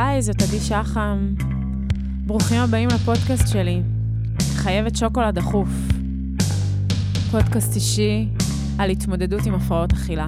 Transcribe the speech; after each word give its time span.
היי, 0.00 0.22
זאת 0.22 0.42
עדי 0.42 0.60
שחם. 0.60 1.34
ברוכים 2.26 2.60
הבאים 2.60 2.88
לפודקאסט 2.88 3.48
שלי, 3.48 3.82
חייבת 4.54 4.96
שוקולד 4.96 5.34
דחוף. 5.34 5.68
פודקאסט 7.30 7.74
אישי 7.76 8.28
על 8.78 8.90
התמודדות 8.90 9.46
עם 9.46 9.54
הפרעות 9.54 9.92
אכילה. 9.92 10.26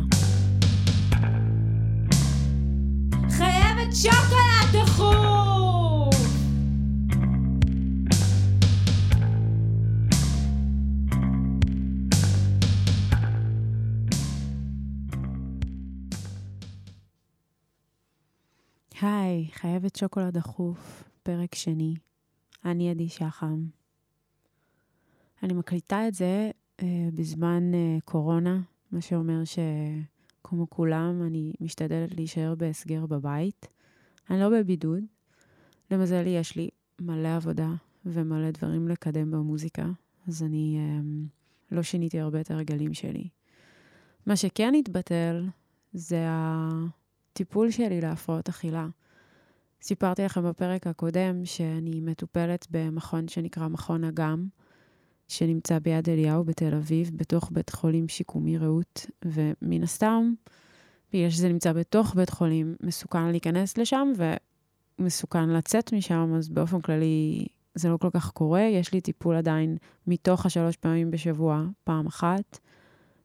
חייבת 3.31 3.96
שוקולד 3.96 4.85
דחוף! 4.85 5.32
היי, 19.03 19.49
חייבת 19.53 19.97
שוקולד 19.97 20.35
דחוף, 20.35 21.05
פרק 21.23 21.55
שני. 21.55 21.95
אני 22.65 22.91
עדי 22.91 23.09
שחם. 23.09 23.65
אני 25.43 25.53
מקליטה 25.53 26.09
את 26.09 26.15
זה 26.15 26.51
אה, 26.83 27.09
בזמן 27.15 27.75
אה, 27.75 27.99
קורונה, 28.05 28.61
מה 28.93 29.01
שאומר 29.01 29.43
שכמו 29.45 30.71
כולם, 30.71 31.23
אני 31.27 31.53
משתדלת 31.61 32.15
להישאר 32.15 32.55
בהסגר 32.55 33.06
בבית. 33.06 33.67
אני 34.31 34.41
לא 34.41 34.48
בבידוד. 34.48 35.05
למזלי, 35.91 36.31
יש 36.31 36.56
לי 36.56 36.69
מלא 37.00 37.37
עבודה 37.37 37.70
ומלא 38.06 38.50
דברים 38.50 38.89
לקדם 38.89 39.31
במוזיקה, 39.31 39.87
אז 40.28 40.42
אני 40.42 40.78
אה, 40.78 41.00
לא 41.73 41.83
שיניתי 41.83 42.20
הרבה 42.20 42.41
את 42.41 42.50
הרגלים 42.50 42.95
שלי. 42.95 43.28
מה 44.27 44.37
שכן 44.37 44.75
התבטל 44.75 45.48
זה 45.92 46.28
ה... 46.28 46.69
הטיפול 47.33 47.70
שלי 47.70 48.00
להפרעות 48.00 48.48
אכילה. 48.48 48.86
סיפרתי 49.83 50.22
לכם 50.22 50.48
בפרק 50.48 50.86
הקודם 50.86 51.44
שאני 51.44 52.00
מטופלת 52.00 52.66
במכון 52.70 53.28
שנקרא 53.28 53.69
מכון 53.69 54.05
אגם, 54.05 54.47
שנמצא 55.28 55.78
ביד 55.78 56.08
אליהו 56.08 56.44
בתל 56.44 56.75
אביב, 56.75 57.10
בתוך 57.16 57.50
בית 57.53 57.70
חולים 57.70 58.08
שיקומי 58.08 58.58
רעות, 58.58 59.06
ומן 59.25 59.83
הסתם, 59.83 60.33
בגלל 61.12 61.30
שזה 61.30 61.48
נמצא 61.48 61.72
בתוך 61.72 62.14
בית 62.14 62.30
חולים, 62.30 62.77
מסוכן 62.83 63.30
להיכנס 63.30 63.78
לשם 63.78 64.12
ומסוכן 64.98 65.48
לצאת 65.48 65.92
משם, 65.92 66.34
אז 66.36 66.48
באופן 66.48 66.80
כללי 66.80 67.47
זה 67.75 67.88
לא 67.88 67.97
כל 67.97 68.10
כך 68.12 68.30
קורה. 68.30 68.62
יש 68.62 68.92
לי 68.92 69.00
טיפול 69.00 69.36
עדיין 69.36 69.77
מתוך 70.06 70.47
השלוש 70.47 70.77
פעמים 70.77 71.10
בשבוע, 71.10 71.64
פעם 71.84 72.06
אחת, 72.06 72.58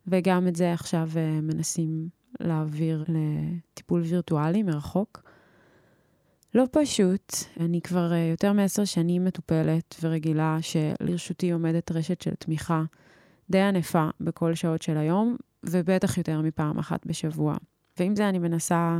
וגם 0.07 0.47
את 0.47 0.55
זה 0.55 0.73
עכשיו 0.73 1.09
uh, 1.13 1.41
מנסים 1.41 2.09
להעביר 2.39 3.03
לטיפול 3.07 4.01
וירטואלי 4.01 4.63
מרחוק. 4.63 5.23
לא 6.53 6.65
פשוט, 6.71 7.33
אני 7.59 7.81
כבר 7.81 8.13
אה, 8.13 8.17
יותר 8.17 8.53
מעשר 8.53 8.85
שנים 8.85 9.25
מטופלת 9.25 9.95
ורגילה 10.01 10.57
שלרשותי 10.61 11.51
עומדת 11.51 11.91
רשת 11.91 12.21
של 12.21 12.35
תמיכה 12.35 12.83
די 13.49 13.61
ענפה 13.61 14.09
בכל 14.21 14.55
שעות 14.55 14.81
של 14.81 14.97
היום, 14.97 15.35
ובטח 15.63 16.17
יותר 16.17 16.41
מפעם 16.41 16.79
אחת 16.79 17.05
בשבוע. 17.05 17.55
ועם 17.99 18.15
זה 18.15 18.29
אני 18.29 18.39
מנסה 18.39 18.99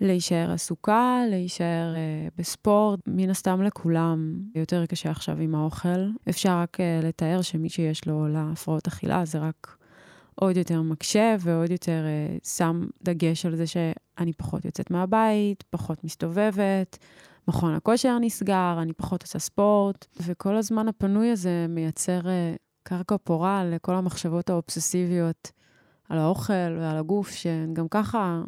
להישאר 0.00 0.50
עסוקה, 0.52 1.20
להישאר 1.30 1.94
uh, 1.94 2.32
בספורט, 2.38 3.00
מן 3.06 3.30
הסתם 3.30 3.62
לכולם 3.62 4.40
יותר 4.54 4.86
קשה 4.86 5.10
עכשיו 5.10 5.38
עם 5.40 5.54
האוכל. 5.54 6.10
אפשר 6.28 6.58
רק 6.58 6.76
uh, 6.80 7.06
לתאר 7.06 7.42
שמי 7.42 7.68
שיש 7.68 8.06
לו 8.06 8.28
להפרעות 8.28 8.86
אכילה 8.86 9.24
זה 9.24 9.38
רק 9.38 9.77
עוד 10.40 10.56
יותר 10.56 10.82
מקשה 10.82 11.36
ועוד 11.40 11.70
יותר 11.70 12.04
uh, 12.04 12.48
שם 12.48 12.86
דגש 13.02 13.46
על 13.46 13.56
זה 13.56 13.64
שאני 13.66 14.32
פחות 14.32 14.64
יוצאת 14.64 14.90
מהבית, 14.90 15.64
פחות 15.70 16.04
מסתובבת, 16.04 16.98
מכון 17.48 17.74
הכושר 17.74 18.18
נסגר, 18.18 18.78
אני 18.82 18.92
פחות 18.92 19.22
עושה 19.22 19.38
ספורט, 19.38 20.06
וכל 20.26 20.56
הזמן 20.56 20.88
הפנוי 20.88 21.30
הזה 21.30 21.66
מייצר 21.68 22.20
uh, 22.20 22.58
קרקע 22.82 23.16
פורה 23.24 23.64
לכל 23.64 23.94
המחשבות 23.94 24.50
האובססיביות 24.50 25.52
על 26.08 26.18
האוכל 26.18 26.76
ועל 26.80 26.96
הגוף, 26.96 27.30
שהן 27.30 27.74
גם 27.74 27.88
ככה 27.88 28.42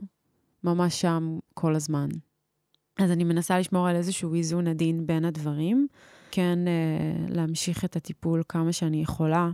ממש 0.65 1.01
שם 1.01 1.39
כל 1.55 1.75
הזמן. 1.75 2.09
אז 2.99 3.11
אני 3.11 3.25
מנסה 3.25 3.59
לשמור 3.59 3.89
על 3.89 3.97
איזשהו 3.97 4.35
איזון 4.35 4.67
עדין 4.67 5.07
בין 5.07 5.25
הדברים, 5.25 5.87
כן 6.31 6.59
uh, 6.65 7.33
להמשיך 7.35 7.85
את 7.85 7.97
הטיפול 7.97 8.43
כמה 8.49 8.73
שאני 8.73 9.03
יכולה. 9.03 9.51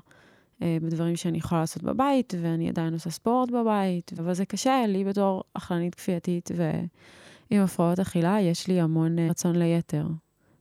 אה, 0.63 0.77
בדברים 0.83 1.17
שאני 1.17 1.39
יכולה 1.39 1.61
לעשות 1.61 1.83
בבית, 1.83 2.35
ואני 2.43 2.69
עדיין 2.69 2.93
עושה 2.93 3.11
ספורט 3.11 3.51
בבית, 3.51 4.13
אבל 4.19 4.35
זה 4.35 4.45
קשה 4.45 4.87
לי 4.89 5.05
בתור 5.05 5.43
אכלנית 5.55 5.95
כפייתית 5.95 6.51
ועם 6.57 7.63
הפרעות 7.63 7.99
אכילה, 7.99 8.41
יש 8.41 8.69
לי 8.69 8.81
המון 8.81 9.19
אה, 9.19 9.29
רצון 9.31 9.57
ליתר. 9.57 10.07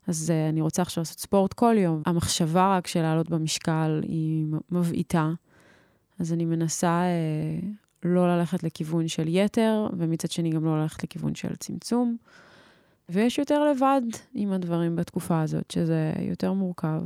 אז 0.08 0.34
uh, 0.34 0.50
אני 0.50 0.62
רוצה 0.62 0.82
עכשיו 0.82 1.02
לעשות 1.02 1.20
ספורט 1.20 1.54
כל 1.54 1.76
יום. 1.78 2.02
המחשבה 2.06 2.78
רק 2.78 2.88
של 2.88 3.02
לעלות 3.02 3.30
במשקל 3.30 4.02
היא 4.04 4.46
מבעיטה, 4.72 5.32
אז 6.20 6.34
אני 6.34 6.46
מנסה 6.46 7.04
לא 8.04 8.38
ללכת 8.38 8.64
לכיוון 8.64 9.08
של 9.08 9.28
יתר, 9.28 9.88
ומצד 9.98 10.32
שני 10.32 10.50
גם 10.50 10.66
לא 10.66 10.82
ללכת 10.82 11.04
לכיוון 11.04 11.36
של 11.36 11.56
צמצום. 11.56 12.18
ויש 13.10 13.40
יותר 13.40 13.72
לבד 13.72 14.02
עם 14.34 14.52
הדברים 14.52 14.96
בתקופה 14.96 15.42
הזאת, 15.42 15.72
שזה 15.72 16.14
יותר 16.20 16.54
מורכב. 16.54 17.02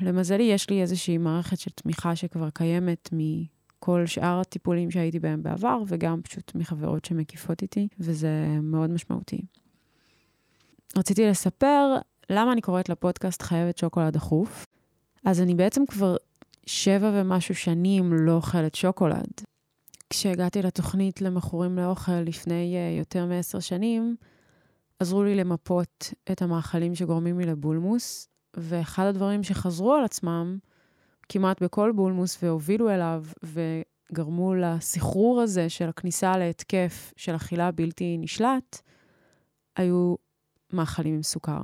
למזלי, 0.00 0.42
יש 0.42 0.70
לי 0.70 0.82
איזושהי 0.82 1.18
מערכת 1.18 1.58
של 1.58 1.70
תמיכה 1.70 2.16
שכבר 2.16 2.50
קיימת 2.50 3.08
מכל 3.12 4.06
שאר 4.06 4.40
הטיפולים 4.40 4.90
שהייתי 4.90 5.18
בהם 5.18 5.42
בעבר, 5.42 5.82
וגם 5.86 6.22
פשוט 6.22 6.54
מחברות 6.54 7.04
שמקיפות 7.04 7.62
איתי, 7.62 7.88
וזה 7.98 8.46
מאוד 8.62 8.90
משמעותי. 8.90 9.42
רציתי 10.96 11.26
לספר 11.26 11.96
למה 12.30 12.52
אני 12.52 12.60
קוראת 12.60 12.88
לפודקאסט 12.88 13.42
חייבת 13.42 13.78
שוקולד 13.78 14.12
דחוף. 14.12 14.66
אז 15.24 15.40
אני 15.40 15.54
בעצם 15.54 15.86
כבר 15.86 16.16
שבע 16.66 17.10
ומשהו 17.14 17.54
שנים 17.54 18.12
לא 18.12 18.32
אוכלת 18.32 18.74
שוקולד. 18.74 19.32
כשהגעתי 20.10 20.62
לתוכנית 20.62 21.20
למכורים 21.22 21.76
לאוכל 21.76 22.12
לפני 22.12 22.74
uh, 22.74 22.98
יותר 22.98 23.26
מעשר 23.26 23.60
שנים, 23.60 24.16
עזרו 24.98 25.22
לי 25.22 25.34
למפות 25.34 26.14
את 26.32 26.42
המאכלים 26.42 26.94
שגורמים 26.94 27.40
לי 27.40 27.46
לבולמוס, 27.46 28.28
ואחד 28.56 29.06
הדברים 29.06 29.42
שחזרו 29.42 29.94
על 29.94 30.04
עצמם 30.04 30.58
כמעט 31.28 31.62
בכל 31.62 31.92
בולמוס 31.92 32.38
והובילו 32.42 32.90
אליו 32.90 33.24
וגרמו 33.42 34.54
לסחרור 34.54 35.40
הזה 35.40 35.68
של 35.68 35.88
הכניסה 35.88 36.36
להתקף 36.36 37.12
של 37.16 37.36
אכילה 37.36 37.70
בלתי 37.70 38.16
נשלט, 38.18 38.80
היו 39.76 40.14
מאכלים 40.72 41.14
עם 41.14 41.22
סוכר. 41.22 41.62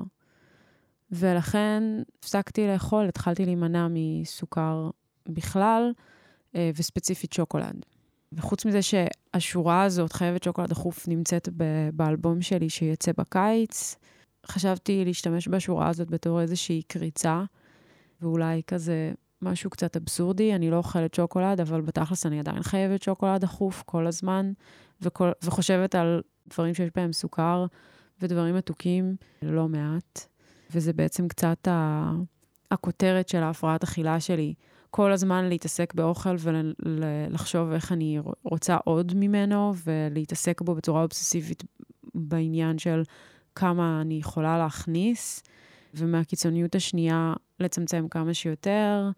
ולכן 1.10 1.82
הפסקתי 2.18 2.66
לאכול, 2.66 3.08
התחלתי 3.08 3.44
להימנע 3.44 3.86
מסוכר 3.90 4.90
בכלל, 5.28 5.92
אה, 6.54 6.70
וספציפית 6.76 7.32
שוקולד. 7.32 7.86
וחוץ 8.32 8.64
מזה 8.64 8.80
שהשורה 8.82 9.82
הזאת, 9.82 10.12
חייבת 10.12 10.42
שוקולד 10.42 10.68
דחוף, 10.68 11.08
נמצאת 11.08 11.48
באלבום 11.92 12.42
שלי 12.42 12.70
שיצא 12.70 13.12
בקיץ, 13.18 13.96
חשבתי 14.48 15.04
להשתמש 15.04 15.48
בשורה 15.48 15.88
הזאת 15.88 16.10
בתור 16.10 16.40
איזושהי 16.40 16.82
קריצה, 16.82 17.44
ואולי 18.22 18.62
כזה 18.66 19.12
משהו 19.42 19.70
קצת 19.70 19.96
אבסורדי. 19.96 20.54
אני 20.54 20.70
לא 20.70 20.76
אוכלת 20.76 21.14
שוקולד, 21.14 21.60
אבל 21.60 21.80
בתכלס 21.80 22.26
אני 22.26 22.40
עדיין 22.40 22.62
חייבת 22.62 23.02
שוקולד 23.02 23.40
דחוף 23.40 23.82
כל 23.86 24.06
הזמן, 24.06 24.52
וכל, 25.02 25.30
וחושבת 25.44 25.94
על 25.94 26.22
דברים 26.48 26.74
שיש 26.74 26.90
בהם 26.96 27.12
סוכר 27.12 27.66
ודברים 28.22 28.54
מתוקים 28.54 29.16
לא 29.42 29.68
מעט. 29.68 30.26
וזה 30.74 30.92
בעצם 30.92 31.28
קצת 31.28 31.68
ה... 31.68 32.12
הכותרת 32.70 33.28
של 33.28 33.42
ההפרעת 33.42 33.82
אכילה 33.82 34.20
שלי. 34.20 34.54
כל 34.90 35.12
הזמן 35.12 35.44
להתעסק 35.44 35.94
באוכל 35.94 36.36
ולחשוב 36.38 37.70
איך 37.72 37.92
אני 37.92 38.18
רוצה 38.42 38.76
עוד 38.84 39.12
ממנו, 39.16 39.74
ולהתעסק 39.84 40.60
בו 40.60 40.74
בצורה 40.74 41.02
אובססיבית 41.02 41.64
בעניין 42.14 42.78
של 42.78 43.02
כמה 43.56 44.00
אני 44.00 44.14
יכולה 44.14 44.58
להכניס, 44.58 45.42
ומהקיצוניות 45.94 46.74
השנייה 46.74 47.34
לצמצם 47.60 48.08
כמה 48.08 48.34
שיותר, 48.34 49.10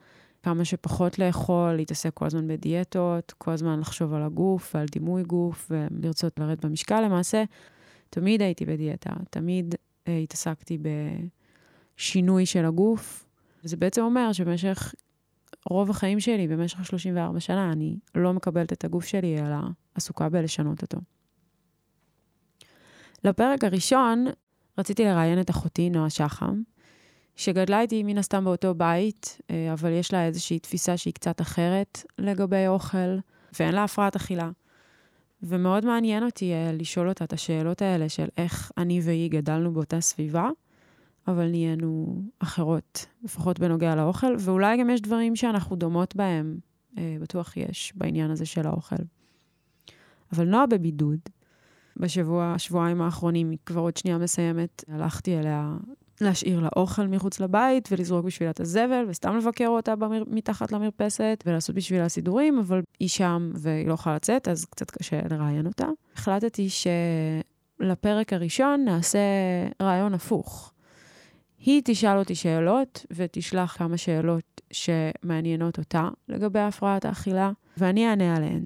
כמה 0.43 0.65
שפחות 0.65 1.19
לאכול, 1.19 1.73
להתעסק 1.73 2.15
כל 2.15 2.27
הזמן 2.27 2.49
בדיאטות, 2.49 3.35
כל 3.39 3.51
הזמן 3.51 3.81
לחשוב 3.81 4.15
על 4.15 4.23
הגוף 4.23 4.75
ועל 4.75 4.87
דימוי 4.87 5.23
גוף 5.23 5.71
ולרצות 5.71 6.39
לרדת 6.39 6.65
במשקל. 6.65 7.01
למעשה, 7.01 7.45
תמיד 8.11 8.43
הייתי 8.43 8.65
בדיאטה, 8.65 9.11
תמיד 9.31 9.75
uh, 9.75 10.11
התעסקתי 10.11 10.79
בשינוי 11.97 12.47
של 12.47 12.65
הגוף, 12.65 13.27
וזה 13.65 13.77
בעצם 13.77 14.03
אומר 14.03 14.33
שבמשך 14.33 14.95
רוב 15.71 15.91
החיים 15.91 16.21
שלי, 16.21 16.49
במשך 16.49 16.85
34 16.85 17.41
שנה, 17.41 17.73
אני 17.73 17.97
לא 18.15 18.33
מקבלת 18.33 18.73
את 18.73 18.85
הגוף 18.85 19.05
שלי, 19.05 19.39
אלא 19.39 19.57
עסוקה 19.95 20.29
בלשנות 20.29 20.83
אותו. 20.83 20.99
לפרק 23.25 23.65
הראשון 23.65 24.27
רציתי 24.79 25.05
לראיין 25.05 25.41
את 25.41 25.51
אחותי, 25.51 25.91
נועה 25.91 26.11
שחם, 26.11 26.63
שגדלה 27.37 27.81
איתי 27.81 28.03
מן 28.03 28.19
הסתם 28.19 28.45
באותו 28.45 28.75
בית, 28.75 29.39
אה, 29.51 29.73
אבל 29.73 29.93
יש 29.93 30.13
לה 30.13 30.27
איזושהי 30.27 30.59
תפיסה 30.59 30.97
שהיא 30.97 31.15
קצת 31.15 31.41
אחרת 31.41 32.03
לגבי 32.19 32.67
אוכל, 32.67 33.19
ואין 33.61 33.75
לה 33.75 33.85
הפרעת 33.85 34.17
אכילה. 34.17 34.51
ומאוד 35.43 35.85
מעניין 35.85 36.25
אותי 36.25 36.53
uh, 36.53 36.73
לשאול 36.81 37.09
אותה 37.09 37.25
את 37.25 37.33
השאלות 37.33 37.83
האלה 37.83 38.09
של 38.09 38.27
איך 38.37 38.73
אני 38.79 39.01
והיא 39.03 39.31
גדלנו 39.31 39.73
באותה 39.73 40.01
סביבה, 40.01 40.49
אבל 41.29 41.51
נהיינו 41.51 42.23
אחרות, 42.39 43.07
לפחות 43.23 43.59
בנוגע 43.59 43.95
לאוכל, 43.95 44.35
ואולי 44.39 44.81
גם 44.81 44.91
יש 44.91 45.01
דברים 45.01 45.37
שאנחנו 45.37 45.77
דומות 45.77 46.17
בהם, 46.17 46.59
uh, 46.95 46.99
בטוח 47.21 47.57
יש, 47.57 47.93
בעניין 47.97 48.31
הזה 48.31 48.47
של 48.47 48.67
האוכל. 48.67 48.97
אבל 50.33 50.45
נועה 50.45 50.67
בבידוד, 50.67 51.19
בשבוע, 51.99 52.55
שבועיים 52.59 53.03
האחרונים, 53.03 53.51
היא 53.51 53.59
כבר 53.67 53.81
עוד 53.81 53.97
שנייה 53.97 54.19
מסיימת, 54.19 54.85
הלכתי 54.89 55.39
אליה 55.39 55.77
להשאיר 56.21 56.61
לה 56.61 56.69
אוכל 56.77 57.07
מחוץ 57.07 57.41
לבית 57.41 57.89
ולזרוק 57.93 58.25
בשבילה 58.25 58.51
את 58.51 58.61
הזבל, 58.61 59.05
וסתם 59.09 59.37
לבקר 59.37 59.69
אותה 59.69 59.97
במר... 59.97 60.23
מתחת 60.27 60.73
למרפסת 60.73 61.45
ולעשות 61.47 61.75
בשבילה 61.75 62.09
סידורים, 62.09 62.59
אבל 62.59 62.83
היא 63.01 63.09
שם 63.09 63.51
והיא 63.55 63.87
לא 63.87 63.93
יכולה 63.93 64.17
לצאת, 64.17 64.49
אז 64.49 64.65
קצת 64.65 64.91
קשה 64.91 65.21
לראיין 65.31 65.67
אותה. 65.67 65.87
החלטתי 66.17 66.69
שלפרק 67.81 68.33
הראשון 68.33 68.85
נעשה 68.85 69.19
רעיון 69.83 70.15
הפוך. 70.15 70.73
היא 71.59 71.83
תשאל 71.85 72.19
אותי 72.19 72.35
שאלות 72.35 73.07
ותשלח 73.11 73.77
כמה 73.77 73.97
שאלות 73.97 74.61
שמעניינות 74.73 75.79
אותה 75.79 76.09
לגבי 76.29 76.61
הפרעת 76.61 77.05
האכילה, 77.05 77.51
ואני 77.77 78.09
אענה 78.09 78.37
עליהן. 78.37 78.65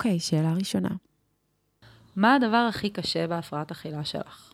אוקיי, 0.00 0.18
שאלה 0.18 0.54
ראשונה. 0.54 0.88
מה 2.16 2.34
הדבר 2.34 2.66
הכי 2.68 2.90
קשה 2.90 3.26
בהפרעת 3.26 3.70
אכילה 3.70 4.04
שלך? 4.04 4.52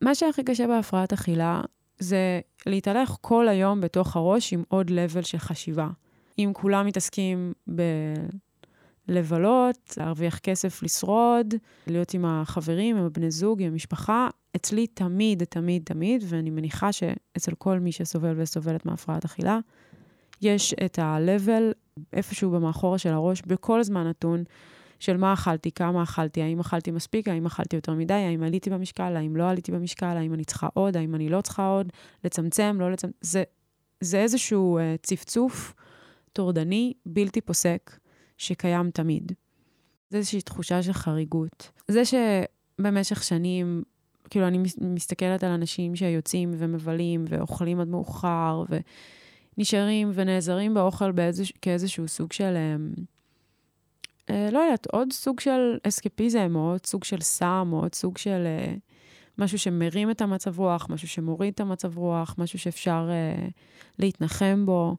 מה 0.00 0.14
שהכי 0.14 0.44
קשה 0.44 0.66
בהפרעת 0.66 1.12
אכילה 1.12 1.60
זה 1.98 2.40
להתהלך 2.66 3.16
כל 3.20 3.48
היום 3.48 3.80
בתוך 3.80 4.16
הראש 4.16 4.52
עם 4.52 4.62
עוד 4.68 4.90
לבל 4.90 5.22
של 5.22 5.38
חשיבה. 5.38 5.88
אם 6.38 6.50
כולם 6.54 6.86
מתעסקים 6.86 7.52
בלבלות, 9.08 9.94
להרוויח 9.96 10.38
כסף, 10.38 10.82
לשרוד, 10.82 11.54
להיות 11.86 12.14
עם 12.14 12.24
החברים, 12.24 12.96
עם 12.96 13.04
הבני 13.04 13.30
זוג, 13.30 13.62
עם 13.62 13.72
המשפחה, 13.72 14.28
אצלי 14.56 14.86
תמיד, 14.86 15.44
תמיד, 15.44 15.82
תמיד, 15.84 16.24
ואני 16.28 16.50
מניחה 16.50 16.92
שאצל 16.92 17.54
כל 17.58 17.78
מי 17.78 17.92
שסובל 17.92 18.40
וסובלת 18.40 18.86
מהפרעת 18.86 19.24
אכילה, 19.24 19.58
יש 20.42 20.74
את 20.84 20.98
ה-level 20.98 21.74
איפשהו 22.12 22.50
במאחורה 22.50 22.98
של 22.98 23.12
הראש, 23.12 23.42
בכל 23.42 23.82
זמן 23.82 24.06
נתון, 24.06 24.44
של 25.00 25.16
מה 25.16 25.32
אכלתי, 25.32 25.72
כמה 25.72 26.02
אכלתי, 26.02 26.42
האם 26.42 26.60
אכלתי 26.60 26.90
מספיק, 26.90 27.28
האם 27.28 27.46
אכלתי 27.46 27.76
יותר 27.76 27.92
מדי, 27.94 28.14
האם 28.14 28.42
עליתי 28.42 28.70
במשקל, 28.70 29.16
האם 29.16 29.36
לא 29.36 29.50
עליתי 29.50 29.72
במשקל, 29.72 30.16
האם 30.16 30.34
אני 30.34 30.44
צריכה 30.44 30.68
עוד, 30.74 30.96
האם 30.96 31.14
אני 31.14 31.28
לא 31.28 31.40
צריכה 31.40 31.68
עוד, 31.68 31.92
לצמצם, 32.24 32.76
לא 32.80 32.92
לצמצם. 32.92 33.16
זה, 33.20 33.42
זה 34.00 34.18
איזשהו 34.20 34.78
uh, 34.78 34.82
צפצוף 35.02 35.74
טורדני, 36.32 36.92
בלתי 37.06 37.40
פוסק, 37.40 37.98
שקיים 38.38 38.90
תמיד. 38.90 39.32
זה 40.10 40.18
איזושהי 40.18 40.40
תחושה 40.40 40.82
של 40.82 40.92
חריגות. 40.92 41.70
זה 41.88 42.02
שבמשך 42.04 43.22
שנים, 43.22 43.82
כאילו, 44.30 44.46
אני 44.46 44.58
מסתכלת 44.80 45.44
על 45.44 45.50
אנשים 45.50 45.96
שיוצאים 45.96 46.50
ומבלים 46.58 47.24
ואוכלים 47.28 47.80
עד 47.80 47.88
מאוחר, 47.88 48.64
ונשארים 49.58 50.10
ונעזרים 50.14 50.74
באוכל 50.74 51.12
באיזוש, 51.12 51.52
כאיזשהו 51.62 52.08
סוג 52.08 52.32
של... 52.32 52.54
Um, 52.56 53.00
אה, 54.30 54.48
לא 54.52 54.58
יודעת, 54.58 54.86
עוד 54.86 55.12
סוג 55.12 55.40
של 55.40 55.78
אסקפיזם, 55.82 56.52
או 56.54 56.70
עוד 56.70 56.86
סוג 56.86 57.04
של 57.04 57.20
סם, 57.20 57.68
או 57.72 57.80
עוד 57.80 57.94
סוג 57.94 58.18
של 58.18 58.46
אה, 58.46 58.74
משהו 59.38 59.58
שמרים 59.58 60.10
את 60.10 60.20
המצב 60.20 60.58
רוח, 60.58 60.86
משהו 60.90 61.08
שמוריד 61.08 61.54
את 61.54 61.60
המצב 61.60 61.98
רוח, 61.98 62.34
משהו 62.38 62.58
שאפשר 62.58 63.08
אה, 63.10 63.48
להתנחם 63.98 64.66
בו, 64.66 64.96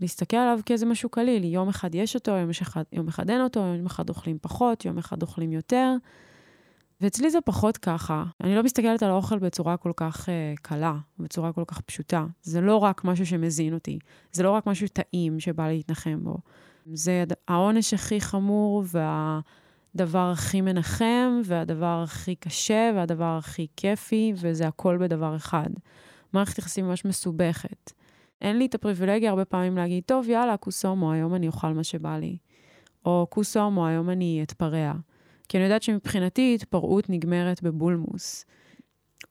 להסתכל 0.00 0.36
עליו 0.36 0.60
כאיזה 0.66 0.86
משהו 0.86 1.08
קליל. 1.08 1.44
יום 1.44 1.68
אחד 1.68 1.94
יש 1.94 2.14
אותו, 2.14 2.30
יום 2.30 2.50
אחד, 2.50 2.82
יום 2.92 3.08
אחד 3.08 3.30
אין 3.30 3.40
אותו, 3.40 3.60
יום 3.60 3.86
אחד 3.86 4.08
אוכלים 4.08 4.38
פחות, 4.42 4.84
יום 4.84 4.98
אחד 4.98 5.22
אוכלים 5.22 5.52
יותר. 5.52 5.96
ואצלי 7.00 7.30
זה 7.30 7.40
פחות 7.40 7.76
ככה. 7.76 8.24
אני 8.40 8.54
לא 8.54 8.62
מסתכלת 8.62 9.02
על 9.02 9.10
האוכל 9.10 9.38
בצורה 9.38 9.76
כל 9.76 9.92
כך 9.96 10.28
uh, 10.28 10.60
קלה, 10.62 10.94
בצורה 11.18 11.52
כל 11.52 11.64
כך 11.66 11.80
פשוטה. 11.80 12.26
זה 12.42 12.60
לא 12.60 12.76
רק 12.76 13.04
משהו 13.04 13.26
שמזין 13.26 13.74
אותי, 13.74 13.98
זה 14.32 14.42
לא 14.42 14.50
רק 14.50 14.66
משהו 14.66 14.88
טעים 14.88 15.40
שבא 15.40 15.68
להתנחם 15.68 16.18
בו. 16.22 16.36
זה 16.92 17.24
העונש 17.48 17.94
הכי 17.94 18.20
חמור 18.20 18.84
והדבר 18.86 20.30
הכי 20.32 20.60
מנחם, 20.60 21.40
והדבר 21.44 22.00
הכי 22.04 22.34
קשה, 22.34 22.90
והדבר 22.96 23.36
הכי 23.38 23.66
כיפי, 23.76 24.32
וזה 24.36 24.68
הכל 24.68 24.98
בדבר 25.00 25.36
אחד. 25.36 25.68
מערכת 26.32 26.58
יחסים 26.58 26.88
ממש 26.88 27.04
מסובכת. 27.04 27.92
אין 28.40 28.58
לי 28.58 28.66
את 28.66 28.74
הפריבילגיה 28.74 29.30
הרבה 29.30 29.44
פעמים 29.44 29.76
להגיד, 29.76 30.04
טוב, 30.06 30.28
יאללה, 30.28 30.56
כוסומו, 30.56 31.12
היום 31.12 31.34
אני 31.34 31.46
אוכל 31.46 31.72
מה 31.72 31.84
שבא 31.84 32.18
לי. 32.18 32.36
או 33.04 33.26
כוסומו, 33.30 33.86
היום 33.86 34.10
אני 34.10 34.40
אתפרע. 34.42 34.92
כי 35.48 35.56
אני 35.56 35.64
יודעת 35.64 35.82
שמבחינתי 35.82 36.54
התפרעות 36.54 37.10
נגמרת 37.10 37.62
בבולמוס. 37.62 38.44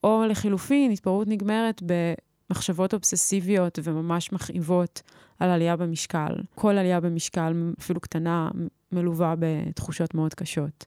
או 0.03 0.23
לחילופין, 0.29 0.91
התפרעות 0.91 1.27
נגמרת 1.27 1.81
במחשבות 1.85 2.93
אובססיביות 2.93 3.79
וממש 3.83 4.31
מכאיבות 4.31 5.01
על 5.39 5.49
עלייה 5.49 5.75
במשקל. 5.75 6.33
כל 6.55 6.77
עלייה 6.77 6.99
במשקל, 6.99 7.53
אפילו 7.79 7.99
קטנה, 7.99 8.49
מלווה 8.91 9.35
בתחושות 9.39 10.13
מאוד 10.13 10.33
קשות. 10.33 10.85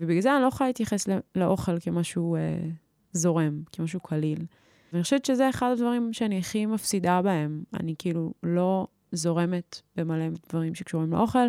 ובגלל 0.00 0.20
זה 0.20 0.34
אני 0.34 0.42
לא 0.42 0.46
יכולה 0.46 0.68
להתייחס 0.68 1.08
לאוכל 1.34 1.80
כמשהו 1.80 2.36
אה, 2.36 2.40
זורם, 3.12 3.62
כמשהו 3.72 4.00
קליל. 4.00 4.44
ואני 4.92 5.02
חושבת 5.02 5.24
שזה 5.24 5.50
אחד 5.50 5.70
הדברים 5.72 6.12
שאני 6.12 6.38
הכי 6.38 6.66
מפסידה 6.66 7.22
בהם. 7.22 7.62
אני 7.80 7.94
כאילו 7.98 8.32
לא 8.42 8.86
זורמת 9.12 9.82
במלא 9.96 10.24
דברים 10.48 10.74
שקשורים 10.74 11.12
לאוכל. 11.12 11.48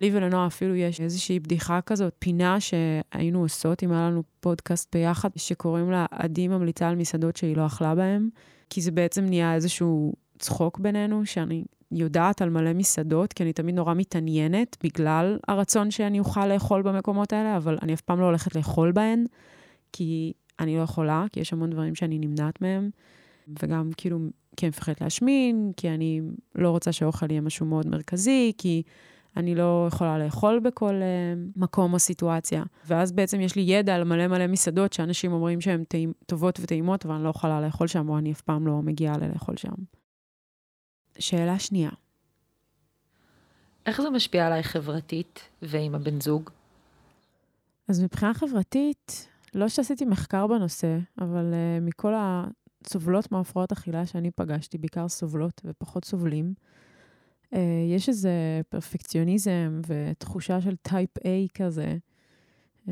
לי 0.00 0.10
ולנועה 0.12 0.46
אפילו 0.46 0.74
יש 0.74 1.00
איזושהי 1.00 1.40
בדיחה 1.40 1.80
כזאת, 1.80 2.14
פינה 2.18 2.56
שהיינו 2.60 3.40
עושות, 3.40 3.82
אם 3.82 3.92
היה 3.92 4.10
לנו 4.10 4.22
פודקאסט 4.40 4.96
ביחד, 4.96 5.28
שקוראים 5.36 5.90
לה 5.90 6.06
עדי 6.10 6.48
ממליצה 6.48 6.88
על 6.88 6.96
מסעדות 6.96 7.36
שהיא 7.36 7.56
לא 7.56 7.66
אכלה 7.66 7.94
בהן, 7.94 8.28
כי 8.70 8.80
זה 8.80 8.90
בעצם 8.90 9.24
נהיה 9.24 9.54
איזשהו 9.54 10.12
צחוק 10.38 10.78
בינינו, 10.78 11.26
שאני 11.26 11.64
יודעת 11.92 12.42
על 12.42 12.50
מלא 12.50 12.72
מסעדות, 12.72 13.32
כי 13.32 13.42
אני 13.42 13.52
תמיד 13.52 13.74
נורא 13.74 13.94
מתעניינת 13.94 14.76
בגלל 14.82 15.38
הרצון 15.48 15.90
שאני 15.90 16.18
אוכל 16.18 16.46
לאכול 16.46 16.82
במקומות 16.82 17.32
האלה, 17.32 17.56
אבל 17.56 17.78
אני 17.82 17.94
אף 17.94 18.00
פעם 18.00 18.20
לא 18.20 18.24
הולכת 18.24 18.56
לאכול 18.56 18.92
בהן, 18.92 19.24
כי 19.92 20.32
אני 20.60 20.76
לא 20.76 20.82
יכולה, 20.82 21.24
כי 21.32 21.40
יש 21.40 21.52
המון 21.52 21.70
דברים 21.70 21.94
שאני 21.94 22.18
נמנעת 22.18 22.62
מהם, 22.62 22.90
וגם 23.62 23.90
כאילו, 23.96 24.18
כי 24.56 24.66
אני 24.66 24.68
מפחדת 24.68 25.00
להשמין, 25.00 25.72
כי 25.76 25.88
אני 25.88 26.20
לא 26.54 26.70
רוצה 26.70 26.92
שהאוכל 26.92 27.30
יהיה 27.30 27.40
משהו 27.40 27.66
מאוד 27.66 27.86
מרכזי, 27.86 28.52
כי 28.58 28.82
אני 29.38 29.54
לא 29.54 29.88
יכולה 29.88 30.18
לאכול 30.18 30.60
בכל 30.60 30.94
uh, 30.94 31.58
מקום 31.60 31.92
או 31.92 31.98
סיטואציה. 31.98 32.62
ואז 32.86 33.12
בעצם 33.12 33.40
יש 33.40 33.56
לי 33.56 33.62
ידע 33.62 33.94
על 33.94 34.04
מלא 34.04 34.26
מלא 34.26 34.46
מסעדות 34.46 34.92
שאנשים 34.92 35.32
אומרים 35.32 35.60
שהן 35.60 35.84
טובות 36.26 36.58
וטעימות, 36.62 37.06
אבל 37.06 37.14
אני 37.14 37.24
לא 37.24 37.28
יכולה 37.28 37.60
לאכול 37.60 37.86
שם, 37.86 38.08
או 38.08 38.18
אני 38.18 38.32
אף 38.32 38.40
פעם 38.40 38.66
לא 38.66 38.82
מגיעה 38.82 39.18
ללאכול 39.18 39.56
שם. 39.56 39.72
שאלה 41.18 41.58
שנייה. 41.58 41.90
איך 43.86 44.02
זה 44.02 44.10
משפיע 44.10 44.46
עליי 44.46 44.62
חברתית 44.62 45.40
ועם 45.62 45.94
הבן 45.94 46.20
זוג? 46.20 46.50
אז 47.88 48.02
מבחינה 48.02 48.34
חברתית, 48.34 49.28
לא 49.54 49.68
שעשיתי 49.68 50.04
מחקר 50.04 50.46
בנושא, 50.46 50.98
אבל 51.20 51.52
uh, 51.52 51.84
מכל 51.84 52.12
הסובלות 52.16 53.32
מהפרעות 53.32 53.72
אכילה 53.72 54.06
שאני 54.06 54.30
פגשתי, 54.30 54.78
בעיקר 54.78 55.08
סובלות 55.08 55.60
ופחות 55.64 56.04
סובלים, 56.04 56.54
יש 57.88 58.08
איזה 58.08 58.60
פרפקציוניזם 58.68 59.80
ותחושה 59.86 60.60
של 60.60 60.76
טייפ 60.76 61.18
A 61.18 61.48
כזה, 61.54 61.96
uh, 62.86 62.90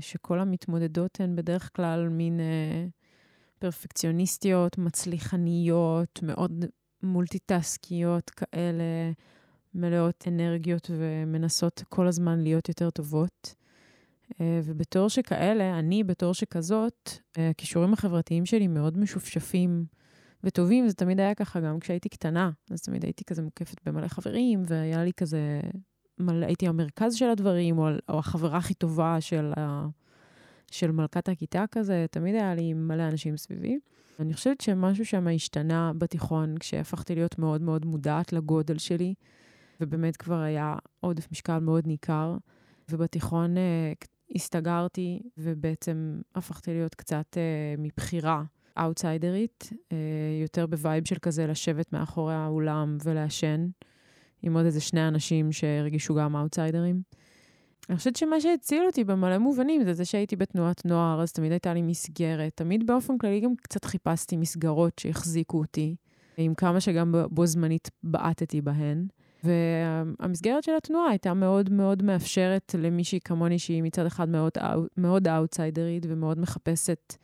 שכל 0.00 0.38
המתמודדות 0.38 1.20
הן 1.20 1.36
בדרך 1.36 1.70
כלל 1.76 2.08
מין 2.08 2.40
uh, 2.40 2.90
פרפקציוניסטיות, 3.58 4.78
מצליחניות, 4.78 6.20
מאוד 6.22 6.64
מולטיטסקיות 7.02 8.30
כאלה, 8.30 9.12
מלאות 9.74 10.24
אנרגיות 10.28 10.90
ומנסות 10.90 11.82
כל 11.88 12.06
הזמן 12.06 12.40
להיות 12.40 12.68
יותר 12.68 12.90
טובות. 12.90 13.54
אה, 14.40 14.60
ובתור 14.64 15.08
שכאלה, 15.08 15.78
אני 15.78 16.04
בתור 16.04 16.34
שכזאת, 16.34 17.10
הכישורים 17.36 17.92
החברתיים 17.92 18.46
שלי 18.46 18.66
מאוד 18.66 18.98
משופשפים 18.98 19.84
וטובים. 20.44 20.88
זה 20.88 20.94
תמיד 20.94 21.20
היה 21.20 21.34
ככה 21.34 21.60
גם 21.60 21.80
כשהייתי 21.80 22.08
קטנה. 22.08 22.50
אז 22.70 22.82
תמיד 22.82 23.04
הייתי 23.04 23.24
כזה 23.24 23.42
מוקפת 23.42 23.88
במלא 23.88 24.08
חברים, 24.08 24.62
והיה 24.66 25.04
לי 25.04 25.12
כזה, 25.12 25.60
מלא, 26.18 26.46
הייתי 26.46 26.68
המרכז 26.68 27.14
של 27.14 27.28
הדברים, 27.30 27.78
או, 27.78 27.88
או 28.08 28.18
החברה 28.18 28.58
הכי 28.58 28.74
טובה 28.74 29.20
של, 29.20 29.52
ה, 29.56 29.86
של 30.70 30.90
מלכת 30.90 31.28
הכיתה 31.28 31.64
כזה. 31.70 32.06
תמיד 32.10 32.34
היה 32.34 32.54
לי 32.54 32.74
מלא 32.74 33.08
אנשים 33.08 33.36
סביבי. 33.36 33.78
אני 34.20 34.34
חושבת 34.34 34.60
שמשהו 34.60 35.04
שם 35.04 35.28
השתנה 35.28 35.92
בתיכון, 35.98 36.58
כשהפכתי 36.58 37.14
להיות 37.14 37.38
מאוד 37.38 37.62
מאוד 37.62 37.86
מודעת 37.86 38.32
לגודל 38.32 38.78
שלי, 38.78 39.14
ובאמת 39.80 40.16
כבר 40.16 40.40
היה 40.40 40.74
עודף 41.00 41.28
משקל 41.32 41.58
מאוד 41.58 41.86
ניכר. 41.86 42.36
ובתיכון 42.90 43.56
אה, 43.56 43.92
הסתגרתי, 44.34 45.22
ובעצם 45.38 46.20
הפכתי 46.34 46.70
להיות 46.70 46.94
קצת 46.94 47.36
אה, 47.36 47.74
מבחירה 47.78 48.42
אאוטסיידרית, 48.78 49.70
אה, 49.92 49.96
יותר 50.42 50.66
ב 50.66 50.74
vibe 50.74 51.06
של 51.06 51.16
כזה 51.22 51.46
לשבת 51.46 51.92
מאחורי 51.92 52.34
האולם 52.34 52.98
ולעשן, 53.04 53.66
עם 54.42 54.56
עוד 54.56 54.64
איזה 54.64 54.80
שני 54.80 55.08
אנשים 55.08 55.52
שהרגישו 55.52 56.14
גם 56.14 56.36
אאוטסיידרים. 56.36 57.02
אני 57.88 57.96
חושבת 57.96 58.16
שמה 58.16 58.40
שהציל 58.40 58.82
אותי 58.86 59.04
במלא 59.04 59.38
מובנים 59.38 59.84
זה 59.84 59.94
זה 59.94 60.04
שהייתי 60.04 60.36
בתנועת 60.36 60.84
נוער, 60.84 61.22
אז 61.22 61.32
תמיד 61.32 61.52
הייתה 61.52 61.74
לי 61.74 61.82
מסגרת. 61.82 62.52
תמיד 62.54 62.86
באופן 62.86 63.18
כללי 63.18 63.40
גם 63.40 63.56
קצת 63.56 63.84
חיפשתי 63.84 64.36
מסגרות 64.36 64.98
שהחזיקו 64.98 65.58
אותי, 65.58 65.96
עם 66.36 66.54
כמה 66.54 66.80
שגם 66.80 67.14
בו 67.30 67.46
זמנית 67.46 67.90
בעטתי 68.02 68.60
בהן. 68.60 69.06
והמסגרת 69.44 70.64
של 70.64 70.72
התנועה 70.76 71.10
הייתה 71.10 71.34
מאוד 71.34 71.72
מאוד 71.72 72.02
מאפשרת 72.02 72.74
למישהי 72.78 73.20
כמוני, 73.24 73.58
שהיא 73.58 73.82
מצד 73.82 74.06
אחד 74.06 74.28
מאוד, 74.96 75.28
אאוטסיידרית 75.28 76.06
ומאוד 76.08 76.38
מחפשת 76.38 77.14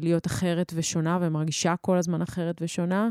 להיות 0.00 0.26
אחרת 0.26 0.72
ושונה, 0.76 1.18
ומרגישה 1.20 1.74
כל 1.80 1.98
הזמן 1.98 2.22
אחרת 2.22 2.62
ושונה. 2.62 3.10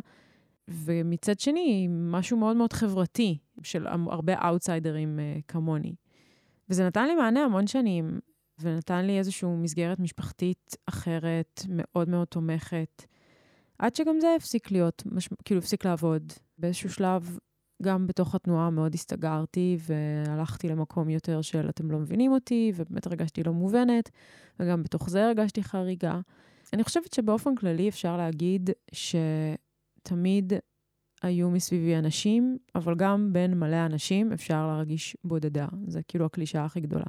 ומצד 0.67 1.39
שני, 1.39 1.87
משהו 1.89 2.37
מאוד 2.37 2.55
מאוד 2.57 2.73
חברתי, 2.73 3.37
של 3.63 3.87
הרבה 3.87 4.33
אאוטסיידרים 4.47 5.19
אה, 5.19 5.37
כמוני. 5.47 5.95
וזה 6.69 6.87
נתן 6.87 7.07
לי 7.07 7.15
מענה 7.15 7.43
המון 7.43 7.67
שנים, 7.67 8.19
ונתן 8.59 9.05
לי 9.05 9.17
איזושהי 9.17 9.49
מסגרת 9.49 9.99
משפחתית 9.99 10.75
אחרת, 10.85 11.61
מאוד 11.69 12.09
מאוד 12.09 12.27
תומכת. 12.27 13.05
עד 13.79 13.95
שגם 13.95 14.19
זה 14.19 14.27
הפסיק 14.35 14.71
להיות, 14.71 15.03
מש... 15.05 15.29
כאילו 15.45 15.59
הפסיק 15.59 15.85
לעבוד. 15.85 16.33
באיזשהו 16.57 16.89
שלב, 16.89 17.37
גם 17.83 18.07
בתוך 18.07 18.35
התנועה 18.35 18.69
מאוד 18.69 18.93
הסתגרתי, 18.93 19.77
והלכתי 19.79 20.67
למקום 20.67 21.09
יותר 21.09 21.41
של 21.41 21.69
אתם 21.69 21.91
לא 21.91 21.99
מבינים 21.99 22.31
אותי, 22.31 22.71
ובאמת 22.75 23.07
הרגשתי 23.07 23.43
לא 23.43 23.53
מובנת, 23.53 24.09
וגם 24.59 24.83
בתוך 24.83 25.09
זה 25.09 25.25
הרגשתי 25.25 25.63
חריגה. 25.63 26.19
אני 26.73 26.83
חושבת 26.83 27.13
שבאופן 27.13 27.55
כללי 27.55 27.89
אפשר 27.89 28.17
להגיד 28.17 28.69
שתמיד 28.91 30.53
היו 31.21 31.49
מסביבי 31.49 31.95
אנשים, 31.95 32.57
אבל 32.75 32.95
גם 32.95 33.33
בין 33.33 33.59
מלא 33.59 33.85
אנשים 33.85 34.33
אפשר 34.33 34.67
להרגיש 34.67 35.17
בודדה. 35.23 35.67
זה 35.87 36.01
כאילו 36.07 36.25
הקלישאה 36.25 36.65
הכי 36.65 36.79
גדולה. 36.79 37.05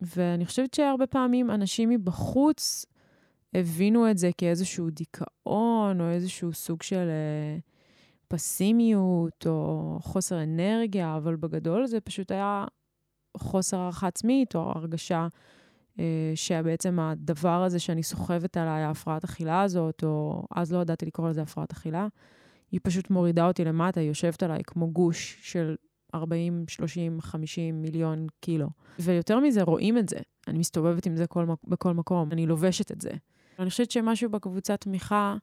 ואני 0.00 0.46
חושבת 0.46 0.74
שהרבה 0.74 1.06
פעמים 1.06 1.50
אנשים 1.50 1.88
מבחוץ 1.88 2.86
הבינו 3.54 4.10
את 4.10 4.18
זה 4.18 4.30
כאיזשהו 4.38 4.90
דיכאון, 4.90 6.00
או 6.00 6.10
איזשהו 6.10 6.52
סוג 6.52 6.82
של 6.82 7.08
אה, 7.08 7.58
פסימיות, 8.28 9.46
או 9.46 9.98
חוסר 10.02 10.42
אנרגיה, 10.42 11.16
אבל 11.16 11.36
בגדול 11.36 11.86
זה 11.86 12.00
פשוט 12.00 12.30
היה 12.30 12.64
חוסר 13.36 13.76
הערכה 13.76 14.06
עצמית, 14.06 14.54
או 14.54 14.60
הרגשה 14.60 15.28
אה, 15.98 16.32
שבעצם 16.34 17.00
הדבר 17.00 17.62
הזה 17.62 17.78
שאני 17.78 18.02
סוחבת 18.02 18.56
עליי, 18.56 18.82
ההפרעת 18.82 19.24
אכילה 19.24 19.62
הזאת, 19.62 20.04
או 20.04 20.46
אז 20.54 20.72
לא 20.72 20.78
ידעתי 20.78 21.06
לקרוא 21.06 21.28
לזה 21.28 21.42
הפרעת 21.42 21.72
אכילה, 21.72 22.06
היא 22.72 22.80
פשוט 22.82 23.10
מורידה 23.10 23.46
אותי 23.46 23.64
למטה, 23.64 24.00
היא 24.00 24.08
יושבת 24.08 24.42
עליי 24.42 24.60
כמו 24.66 24.90
גוש 24.90 25.38
של 25.42 25.76
40, 26.14 26.64
30, 26.68 27.20
50 27.20 27.82
מיליון 27.82 28.26
קילו. 28.40 28.68
ויותר 28.98 29.40
מזה, 29.40 29.62
רואים 29.62 29.98
את 29.98 30.08
זה. 30.08 30.16
אני 30.48 30.58
מסתובבת 30.58 31.06
עם 31.06 31.16
זה 31.16 31.26
כל, 31.26 31.46
בכל 31.64 31.94
מקום, 31.94 32.32
אני 32.32 32.46
לובשת 32.46 32.92
את 32.92 33.00
זה. 33.00 33.10
אני 33.58 33.70
חושבת 33.70 33.90
שמשהו 33.90 34.30
בקבוצת 34.30 34.80
תמיכה, 34.80 35.36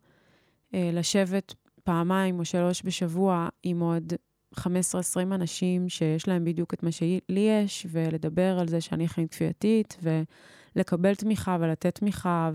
אה, 0.73 0.89
לשבת 0.93 1.53
פעמיים 1.83 2.39
או 2.39 2.45
שלוש 2.45 2.81
בשבוע 2.85 3.49
עם 3.63 3.79
עוד 3.79 4.13
15-20 4.59 4.63
אנשים 5.23 5.89
שיש 5.89 6.27
להם 6.27 6.45
בדיוק 6.45 6.73
את 6.73 6.83
מה 6.83 6.91
שלי 6.91 7.21
יש, 7.29 7.87
ולדבר 7.89 8.59
על 8.59 8.67
זה 8.67 8.81
שאני 8.81 9.07
חיים 9.07 9.27
כפייתית, 9.27 9.97
ולקבל 10.75 11.15
תמיכה 11.15 11.57
ולתת 11.59 11.95
תמיכה 11.95 12.51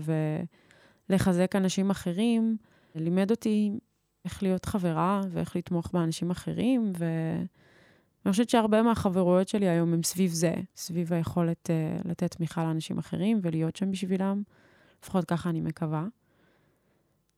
ולחזק 1.09 1.55
אנשים 1.55 1.89
אחרים, 1.89 2.57
לימד 2.95 3.31
אותי 3.31 3.79
איך 4.25 4.43
להיות 4.43 4.65
חברה 4.65 5.21
ואיך 5.31 5.55
לתמוך 5.55 5.89
באנשים 5.93 6.31
אחרים, 6.31 6.93
ואני 6.97 8.31
חושבת 8.31 8.49
שהרבה 8.49 8.81
מהחברויות 8.83 9.47
שלי 9.47 9.69
היום 9.69 9.93
הם 9.93 10.03
סביב 10.03 10.31
זה, 10.31 10.53
סביב 10.75 11.13
היכולת 11.13 11.69
uh, 11.69 12.07
לתת 12.07 12.31
תמיכה 12.31 12.63
לאנשים 12.63 12.97
אחרים 12.97 13.39
ולהיות 13.41 13.75
שם 13.75 13.91
בשבילם, 13.91 14.43
לפחות 15.03 15.25
ככה 15.25 15.49
אני 15.49 15.61
מקווה. 15.61 16.05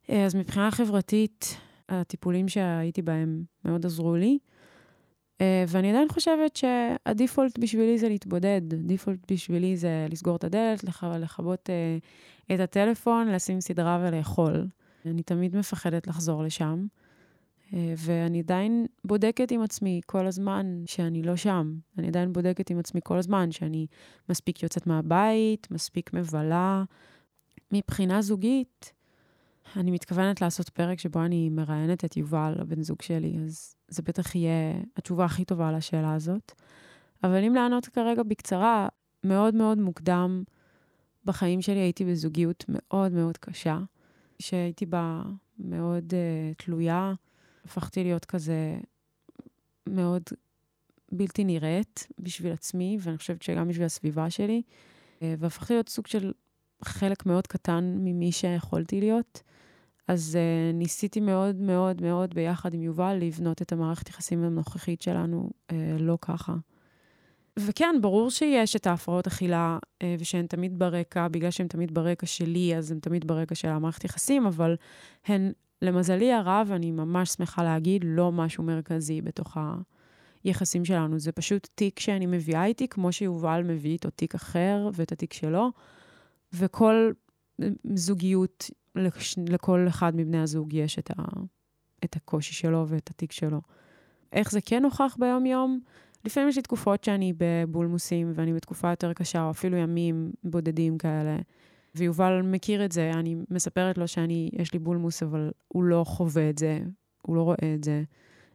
אז 0.09 0.35
מבחינה 0.35 0.71
חברתית, 0.71 1.57
הטיפולים 1.89 2.47
שהייתי 2.47 3.01
בהם 3.01 3.43
מאוד 3.65 3.85
עזרו 3.85 4.15
לי, 4.15 4.37
uh, 5.37 5.41
ואני 5.67 5.89
עדיין 5.89 6.07
חושבת 6.09 6.55
שהדיפולט 6.55 7.57
בשבילי 7.57 7.97
זה 7.97 8.09
להתבודד. 8.09 8.61
דיפולט 8.73 9.31
בשבילי 9.31 9.77
זה 9.77 10.07
לסגור 10.09 10.35
את 10.35 10.43
הדלת, 10.43 10.83
לח... 10.83 11.03
לכבות 11.03 11.69
uh, 11.69 12.53
את 12.55 12.59
הטלפון, 12.59 13.27
לשים 13.27 13.61
סדרה 13.61 14.05
ולאכול. 14.07 14.67
אני 15.05 15.23
תמיד 15.23 15.55
מפחדת 15.55 16.07
לחזור 16.07 16.43
לשם, 16.43 16.85
אה, 17.73 17.93
ואני 17.97 18.39
עדיין 18.39 18.85
בודקת 19.05 19.51
עם 19.51 19.61
עצמי 19.61 20.01
כל 20.05 20.27
הזמן 20.27 20.83
שאני 20.85 21.23
לא 21.23 21.35
שם. 21.35 21.75
אני 21.97 22.07
עדיין 22.07 22.33
בודקת 22.33 22.69
עם 22.69 22.79
עצמי 22.79 23.01
כל 23.03 23.17
הזמן 23.17 23.51
שאני 23.51 23.87
מספיק 24.29 24.63
יוצאת 24.63 24.87
מהבית, 24.87 25.71
מספיק 25.71 26.13
מבלה. 26.13 26.83
מבחינה 27.71 28.21
זוגית, 28.21 28.93
אני 29.75 29.91
מתכוונת 29.91 30.41
לעשות 30.41 30.69
פרק 30.69 30.99
שבו 30.99 31.25
אני 31.25 31.49
מראיינת 31.49 32.05
את 32.05 32.17
יובל, 32.17 32.55
הבן 32.59 32.81
זוג 32.81 33.01
שלי, 33.01 33.37
אז 33.45 33.75
זה 33.87 34.01
בטח 34.01 34.35
יהיה 34.35 34.81
התשובה 34.97 35.25
הכי 35.25 35.45
טובה 35.45 35.71
לשאלה 35.71 36.13
הזאת. 36.13 36.51
אבל 37.23 37.43
אם 37.43 37.55
לענות 37.55 37.85
כרגע 37.85 38.23
בקצרה, 38.23 38.87
מאוד 39.23 39.55
מאוד 39.55 39.77
מוקדם 39.77 40.43
בחיים 41.25 41.61
שלי 41.61 41.79
הייתי 41.79 42.05
בזוגיות 42.05 42.65
מאוד 42.67 43.11
מאוד 43.11 43.37
קשה. 43.37 43.79
שהייתי 44.39 44.85
בה 44.85 45.21
מאוד 45.59 46.13
uh, 46.13 46.63
תלויה, 46.63 47.13
הפכתי 47.65 48.03
להיות 48.03 48.25
כזה 48.25 48.79
מאוד 49.87 50.23
בלתי 51.11 51.43
נראית 51.43 52.07
בשביל 52.19 52.51
עצמי, 52.51 52.97
ואני 53.01 53.17
חושבת 53.17 53.41
שגם 53.41 53.67
בשביל 53.67 53.85
הסביבה 53.85 54.29
שלי, 54.29 54.61
uh, 55.19 55.23
והפכתי 55.39 55.73
להיות 55.73 55.89
סוג 55.89 56.07
של 56.07 56.33
חלק 56.83 57.25
מאוד 57.25 57.47
קטן 57.47 57.95
ממי 57.97 58.31
שיכולתי 58.31 58.99
להיות. 58.99 59.41
אז 60.09 60.37
uh, 60.37 60.75
ניסיתי 60.75 61.19
מאוד 61.19 61.55
מאוד 61.55 62.01
מאוד 62.01 62.33
ביחד 62.33 62.73
עם 62.73 62.81
יובל 62.81 63.17
לבנות 63.21 63.61
את 63.61 63.71
המערכת 63.71 64.09
יחסים 64.09 64.43
הנוכחית 64.43 65.01
שלנו 65.01 65.49
uh, 65.71 65.73
לא 65.99 66.17
ככה. 66.21 66.55
וכן, 67.59 67.95
ברור 68.01 68.29
שיש 68.29 68.75
את 68.75 68.87
ההפרעות 68.87 69.27
אכילה, 69.27 69.77
אה, 70.01 70.15
ושהן 70.19 70.47
תמיד 70.47 70.79
ברקע, 70.79 71.27
בגלל 71.27 71.51
שהן 71.51 71.67
תמיד 71.67 71.93
ברקע 71.93 72.25
שלי, 72.25 72.77
אז 72.77 72.91
הן 72.91 72.99
תמיד 72.99 73.27
ברקע 73.27 73.55
של 73.55 73.67
המערכת 73.67 74.03
יחסים, 74.03 74.45
אבל 74.45 74.75
הן, 75.25 75.51
למזלי 75.81 76.33
הרב, 76.33 76.69
אני 76.71 76.91
ממש 76.91 77.29
שמחה 77.29 77.63
להגיד, 77.63 78.03
לא 78.07 78.31
משהו 78.31 78.63
מרכזי 78.63 79.21
בתוך 79.21 79.57
היחסים 80.43 80.85
שלנו. 80.85 81.19
זה 81.19 81.31
פשוט 81.31 81.67
תיק 81.75 81.99
שאני 81.99 82.25
מביאה 82.25 82.65
איתי, 82.65 82.87
כמו 82.87 83.11
שיובל 83.11 83.63
מביא 83.63 83.91
איתו 83.91 84.09
תיק 84.09 84.35
אחר 84.35 84.89
ואת 84.93 85.11
התיק 85.11 85.33
שלו, 85.33 85.71
וכל 86.53 87.11
זוגיות, 87.95 88.69
לכל 89.47 89.85
אחד 89.87 90.15
מבני 90.15 90.39
הזוג 90.39 90.73
יש 90.73 90.99
את, 90.99 91.11
ה, 91.11 91.23
את 92.03 92.15
הקושי 92.15 92.53
שלו 92.53 92.85
ואת 92.87 93.09
התיק 93.09 93.31
שלו. 93.31 93.61
איך 94.33 94.51
זה 94.51 94.61
כן 94.61 94.81
נוכח 94.81 95.17
ביום-יום? 95.19 95.79
לפעמים 96.25 96.49
יש 96.49 96.55
לי 96.55 96.61
תקופות 96.61 97.03
שאני 97.03 97.33
בבולמוסים 97.37 98.31
ואני 98.35 98.53
בתקופה 98.53 98.89
יותר 98.89 99.13
קשה, 99.13 99.43
או 99.43 99.51
אפילו 99.51 99.77
ימים 99.77 100.31
בודדים 100.43 100.97
כאלה. 100.97 101.37
ויובל 101.95 102.41
מכיר 102.41 102.85
את 102.85 102.91
זה, 102.91 103.11
אני 103.11 103.35
מספרת 103.49 103.97
לו 103.97 104.07
שאני, 104.07 104.49
יש 104.53 104.73
לי 104.73 104.79
בולמוס, 104.79 105.23
אבל 105.23 105.51
הוא 105.67 105.83
לא 105.83 106.03
חווה 106.07 106.49
את 106.49 106.57
זה, 106.57 106.79
הוא 107.21 107.35
לא 107.35 107.41
רואה 107.41 107.73
את 107.75 107.83
זה. 107.83 108.03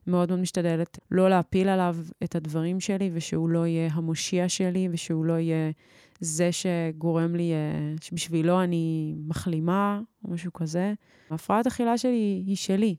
מאוד 0.06 0.28
מאוד 0.28 0.40
משתדלת 0.40 0.98
לא 1.10 1.30
להפיל 1.30 1.68
עליו 1.68 1.96
את 2.24 2.34
הדברים 2.34 2.80
שלי, 2.80 3.10
ושהוא 3.12 3.48
לא 3.48 3.66
יהיה 3.66 3.88
המושיע 3.92 4.48
שלי, 4.48 4.88
ושהוא 4.90 5.24
לא 5.24 5.32
יהיה 5.32 5.70
זה 6.24 6.50
שגורם 6.52 7.34
לי, 7.34 7.52
אה, 7.52 7.94
שבשבילו 8.00 8.62
אני 8.62 9.14
מחלימה, 9.26 10.00
או 10.24 10.30
משהו 10.30 10.52
כזה. 10.52 10.94
ההפרעת 11.30 11.66
אכילה 11.66 11.98
שלי 11.98 12.42
היא 12.46 12.56
שלי, 12.56 12.96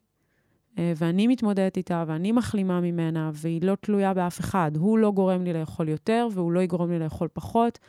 אה, 0.77 0.93
ואני 0.97 1.27
מתמודדת 1.27 1.77
איתה, 1.77 2.03
ואני 2.07 2.31
מחלימה 2.31 2.81
ממנה, 2.81 3.31
והיא 3.33 3.61
לא 3.61 3.75
תלויה 3.75 4.13
באף 4.13 4.39
אחד. 4.39 4.71
הוא 4.75 4.97
לא 4.97 5.11
גורם 5.11 5.43
לי 5.43 5.53
לאכול 5.53 5.89
יותר, 5.89 6.27
והוא 6.31 6.51
לא 6.51 6.59
יגרום 6.59 6.91
לי 6.91 6.99
לאכול 6.99 7.27
פחות, 7.33 7.79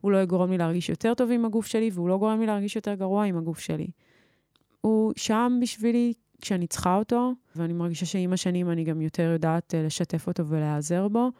הוא 0.00 0.12
לא 0.12 0.18
יגרום 0.22 0.50
לי 0.50 0.58
להרגיש 0.58 0.88
יותר 0.88 1.14
טוב 1.14 1.30
עם 1.30 1.44
הגוף 1.44 1.66
שלי, 1.66 1.90
והוא 1.92 2.08
לא 2.08 2.18
גורם 2.18 2.40
לי 2.40 2.46
להרגיש 2.46 2.76
יותר 2.76 2.94
גרוע 2.94 3.24
עם 3.24 3.38
הגוף 3.38 3.58
שלי. 3.58 3.86
הוא 4.80 5.12
שם 5.16 5.58
בשבילי 5.62 6.12
כשאני 6.42 6.66
צריכה 6.66 6.96
אותו, 6.96 7.32
ואני 7.56 7.72
מרגישה 7.72 8.06
שעם 8.06 8.32
השנים 8.32 8.70
אני 8.70 8.84
גם 8.84 9.00
יותר 9.00 9.22
יודעת 9.22 9.74
אה, 9.74 9.82
לשתף 9.82 10.26
אותו 10.26 10.46
ולהיעזר 10.46 11.08
בו, 11.08 11.30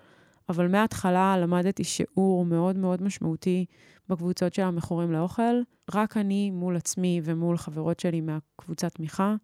אבל 0.49 0.69
מההתחלה 0.69 1.39
למדתי 1.39 1.85
שיעור 1.85 2.45
מאוד 2.45 2.77
מאוד 2.77 3.03
משמעותי 3.03 3.65
בקבוצות 4.09 4.55
של 4.55 4.63
המכורים 4.63 5.13
לאוכל, 5.13 5.61
רק 5.95 6.17
אני 6.17 6.51
מול 6.51 6.77
עצמי 6.77 7.21
ומול 7.25 7.57
חברות 7.57 8.01
שלי 8.01 8.21
מהקבוצת 8.21 8.95
תמיכה. 8.95 9.35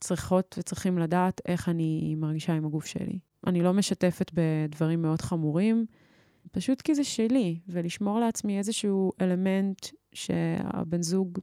צריכות 0.00 0.54
וצריכים 0.58 0.98
לדעת 0.98 1.40
איך 1.46 1.68
אני 1.68 2.14
מרגישה 2.18 2.52
עם 2.52 2.64
הגוף 2.64 2.86
שלי. 2.86 3.18
אני 3.46 3.62
לא 3.62 3.72
משתפת 3.72 4.30
בדברים 4.34 5.02
מאוד 5.02 5.20
חמורים, 5.20 5.86
פשוט 6.52 6.80
כי 6.80 6.94
זה 6.94 7.04
שלי, 7.04 7.58
ולשמור 7.68 8.20
לעצמי 8.20 8.58
איזשהו 8.58 9.12
אלמנט 9.20 9.86
שהבן 10.12 11.02
זוג 11.02 11.38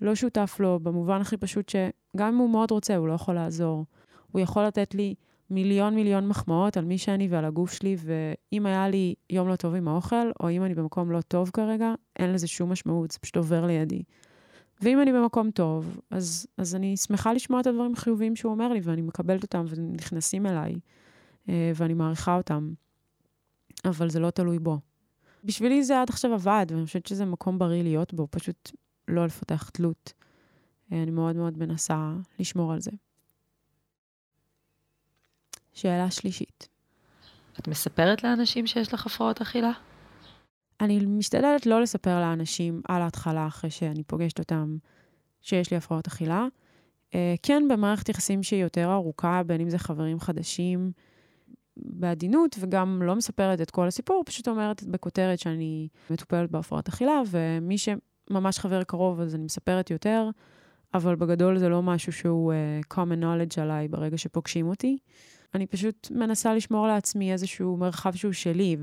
לא 0.00 0.14
שותף 0.14 0.56
לו, 0.60 0.80
במובן 0.82 1.20
הכי 1.20 1.36
פשוט 1.36 1.68
שגם 1.68 2.28
אם 2.28 2.36
הוא 2.36 2.50
מאוד 2.50 2.70
רוצה, 2.70 2.96
הוא 2.96 3.08
לא 3.08 3.12
יכול 3.12 3.34
לעזור. 3.34 3.84
הוא 4.32 4.40
יכול 4.40 4.64
לתת 4.64 4.94
לי 4.94 5.14
מיליון 5.50 5.94
מיליון 5.94 6.28
מחמאות 6.28 6.76
על 6.76 6.84
מי 6.84 6.98
שאני 6.98 7.28
ועל 7.28 7.44
הגוף 7.44 7.72
שלי, 7.72 7.96
ואם 7.98 8.66
היה 8.66 8.88
לי 8.88 9.14
יום 9.30 9.48
לא 9.48 9.56
טוב 9.56 9.74
עם 9.74 9.88
האוכל, 9.88 10.30
או 10.40 10.50
אם 10.50 10.64
אני 10.64 10.74
במקום 10.74 11.10
לא 11.10 11.20
טוב 11.20 11.50
כרגע, 11.50 11.94
אין 12.18 12.32
לזה 12.32 12.46
שום 12.46 12.72
משמעות, 12.72 13.10
זה 13.10 13.18
פשוט 13.18 13.36
עובר 13.36 13.66
לידי. 13.66 14.02
ואם 14.80 15.02
אני 15.02 15.12
במקום 15.12 15.50
טוב, 15.50 16.00
אז, 16.10 16.46
אז 16.56 16.74
אני 16.74 16.96
שמחה 16.96 17.32
לשמוע 17.32 17.60
את 17.60 17.66
הדברים 17.66 17.92
החיוביים 17.92 18.36
שהוא 18.36 18.52
אומר 18.52 18.72
לי, 18.72 18.80
ואני 18.82 19.02
מקבלת 19.02 19.42
אותם 19.42 19.64
והם 19.68 19.92
נכנסים 19.92 20.46
אליי, 20.46 20.74
אה, 21.48 21.72
ואני 21.74 21.94
מעריכה 21.94 22.36
אותם. 22.36 22.72
אבל 23.84 24.10
זה 24.10 24.20
לא 24.20 24.30
תלוי 24.30 24.58
בו. 24.58 24.78
בשבילי 25.44 25.84
זה 25.84 26.00
עד 26.00 26.08
עכשיו 26.10 26.34
עבד, 26.34 26.66
ואני 26.70 26.84
חושבת 26.84 27.06
שזה 27.06 27.24
מקום 27.24 27.58
בריא 27.58 27.82
להיות 27.82 28.14
בו, 28.14 28.28
פשוט 28.30 28.70
לא 29.08 29.26
לפתח 29.26 29.68
תלות. 29.68 30.12
אה, 30.92 31.02
אני 31.02 31.10
מאוד 31.10 31.36
מאוד 31.36 31.58
מנסה 31.58 32.12
לשמור 32.38 32.72
על 32.72 32.80
זה. 32.80 32.90
שאלה 35.78 36.10
שלישית. 36.10 36.68
את 37.58 37.68
מספרת 37.68 38.24
לאנשים 38.24 38.66
שיש 38.66 38.94
לך 38.94 39.06
הפרעות 39.06 39.40
אכילה? 39.40 39.72
אני 40.80 41.06
משתדלת 41.06 41.66
לא 41.66 41.82
לספר 41.82 42.20
לאנשים 42.20 42.82
על 42.88 43.02
ההתחלה, 43.02 43.46
אחרי 43.46 43.70
שאני 43.70 44.02
פוגשת 44.02 44.38
אותם, 44.38 44.76
שיש 45.40 45.70
לי 45.70 45.76
הפרעות 45.76 46.06
אכילה. 46.06 46.46
אה, 47.14 47.34
כן, 47.42 47.62
במערכת 47.68 48.08
יחסים 48.08 48.42
שהיא 48.42 48.62
יותר 48.62 48.92
ארוכה, 48.92 49.42
בין 49.46 49.60
אם 49.60 49.70
זה 49.70 49.78
חברים 49.78 50.20
חדשים, 50.20 50.92
בעדינות, 51.76 52.56
וגם 52.60 53.02
לא 53.02 53.16
מספרת 53.16 53.60
את 53.60 53.70
כל 53.70 53.88
הסיפור, 53.88 54.22
פשוט 54.26 54.48
אומרת 54.48 54.82
בכותרת 54.82 55.38
שאני 55.38 55.88
מטופלת 56.10 56.50
בהפרעות 56.50 56.88
אכילה, 56.88 57.20
ומי 57.30 57.76
שממש 57.78 58.58
חבר 58.58 58.82
קרוב, 58.82 59.20
אז 59.20 59.34
אני 59.34 59.44
מספרת 59.44 59.90
יותר, 59.90 60.30
אבל 60.94 61.16
בגדול 61.16 61.58
זה 61.58 61.68
לא 61.68 61.82
משהו 61.82 62.12
שהוא 62.12 62.52
uh, 62.52 62.94
common 62.94 63.22
knowledge 63.22 63.60
עליי 63.60 63.88
ברגע 63.88 64.18
שפוגשים 64.18 64.68
אותי. 64.68 64.98
אני 65.54 65.66
פשוט 65.66 66.08
מנסה 66.10 66.54
לשמור 66.54 66.86
לעצמי 66.86 67.32
איזשהו 67.32 67.76
מרחב 67.76 68.14
שהוא 68.14 68.32
שלי, 68.32 68.76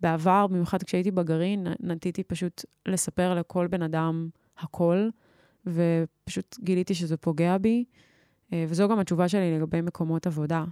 ובעבר, 0.00 0.46
במיוחד 0.46 0.82
כשהייתי 0.82 1.10
בגרעין, 1.10 1.66
נטיתי 1.80 2.24
פשוט 2.24 2.64
לספר 2.86 3.34
לכל 3.34 3.66
בן 3.66 3.82
אדם 3.82 4.28
הכל, 4.58 5.08
ופשוט 5.66 6.56
גיליתי 6.60 6.94
שזה 6.94 7.16
פוגע 7.16 7.58
בי, 7.58 7.84
אה, 8.52 8.64
וזו 8.68 8.88
גם 8.88 8.98
התשובה 8.98 9.28
שלי 9.28 9.58
לגבי 9.58 9.80
מקומות 9.80 10.26
עבודה. 10.26 10.64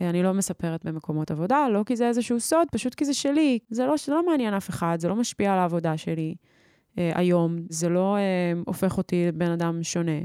אה, 0.00 0.10
אני 0.10 0.22
לא 0.22 0.34
מספרת 0.34 0.84
במקומות 0.84 1.30
עבודה, 1.30 1.68
לא 1.68 1.82
כי 1.86 1.96
זה 1.96 2.08
איזשהו 2.08 2.40
סוד, 2.40 2.68
פשוט 2.72 2.94
כי 2.94 3.04
זה 3.04 3.14
שלי. 3.14 3.58
זה 3.70 3.86
לא, 3.86 3.94
זה 4.06 4.12
לא 4.12 4.26
מעניין 4.26 4.54
אף 4.54 4.70
אחד, 4.70 4.96
זה 5.00 5.08
לא 5.08 5.16
משפיע 5.16 5.52
על 5.52 5.58
העבודה 5.58 5.96
שלי 5.96 6.34
אה, 6.98 7.12
היום, 7.14 7.56
זה 7.68 7.88
לא 7.88 8.16
אה, 8.16 8.52
הופך 8.66 8.98
אותי 8.98 9.26
לבן 9.28 9.50
אדם 9.50 9.82
שונה. 9.82 10.20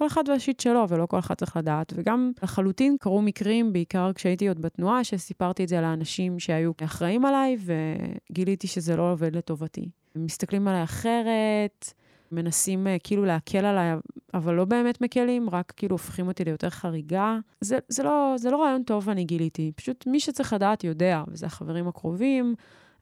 כל 0.00 0.06
אחד 0.06 0.28
והשיט 0.28 0.60
שלו, 0.60 0.88
ולא 0.88 1.06
כל 1.06 1.18
אחד 1.18 1.34
צריך 1.34 1.56
לדעת. 1.56 1.92
וגם 1.96 2.32
לחלוטין 2.42 2.96
קרו 3.00 3.22
מקרים, 3.22 3.72
בעיקר 3.72 4.12
כשהייתי 4.14 4.48
עוד 4.48 4.62
בתנועה, 4.62 5.04
שסיפרתי 5.04 5.64
את 5.64 5.68
זה 5.68 5.80
לאנשים 5.80 6.38
שהיו 6.38 6.72
אחראים 6.84 7.24
עליי, 7.24 7.56
וגיליתי 7.60 8.66
שזה 8.66 8.96
לא 8.96 9.12
עובד 9.12 9.36
לטובתי. 9.36 9.90
הם 10.14 10.24
מסתכלים 10.24 10.68
עליי 10.68 10.82
אחרת, 10.82 11.92
מנסים 12.32 12.86
uh, 12.86 12.90
כאילו 13.04 13.24
להקל 13.24 13.64
עליי, 13.64 13.92
אבל 14.34 14.54
לא 14.54 14.64
באמת 14.64 15.00
מקלים, 15.00 15.50
רק 15.50 15.72
כאילו 15.76 15.94
הופכים 15.94 16.28
אותי 16.28 16.44
ליותר 16.44 16.70
חריגה. 16.70 17.38
זה, 17.60 17.78
זה, 17.88 18.02
לא, 18.02 18.34
זה 18.36 18.50
לא 18.50 18.62
רעיון 18.62 18.82
טוב, 18.82 19.08
אני 19.08 19.24
גיליתי. 19.24 19.72
פשוט 19.76 20.06
מי 20.06 20.20
שצריך 20.20 20.52
לדעת 20.52 20.84
יודע, 20.84 21.22
וזה 21.28 21.46
החברים 21.46 21.88
הקרובים, 21.88 22.54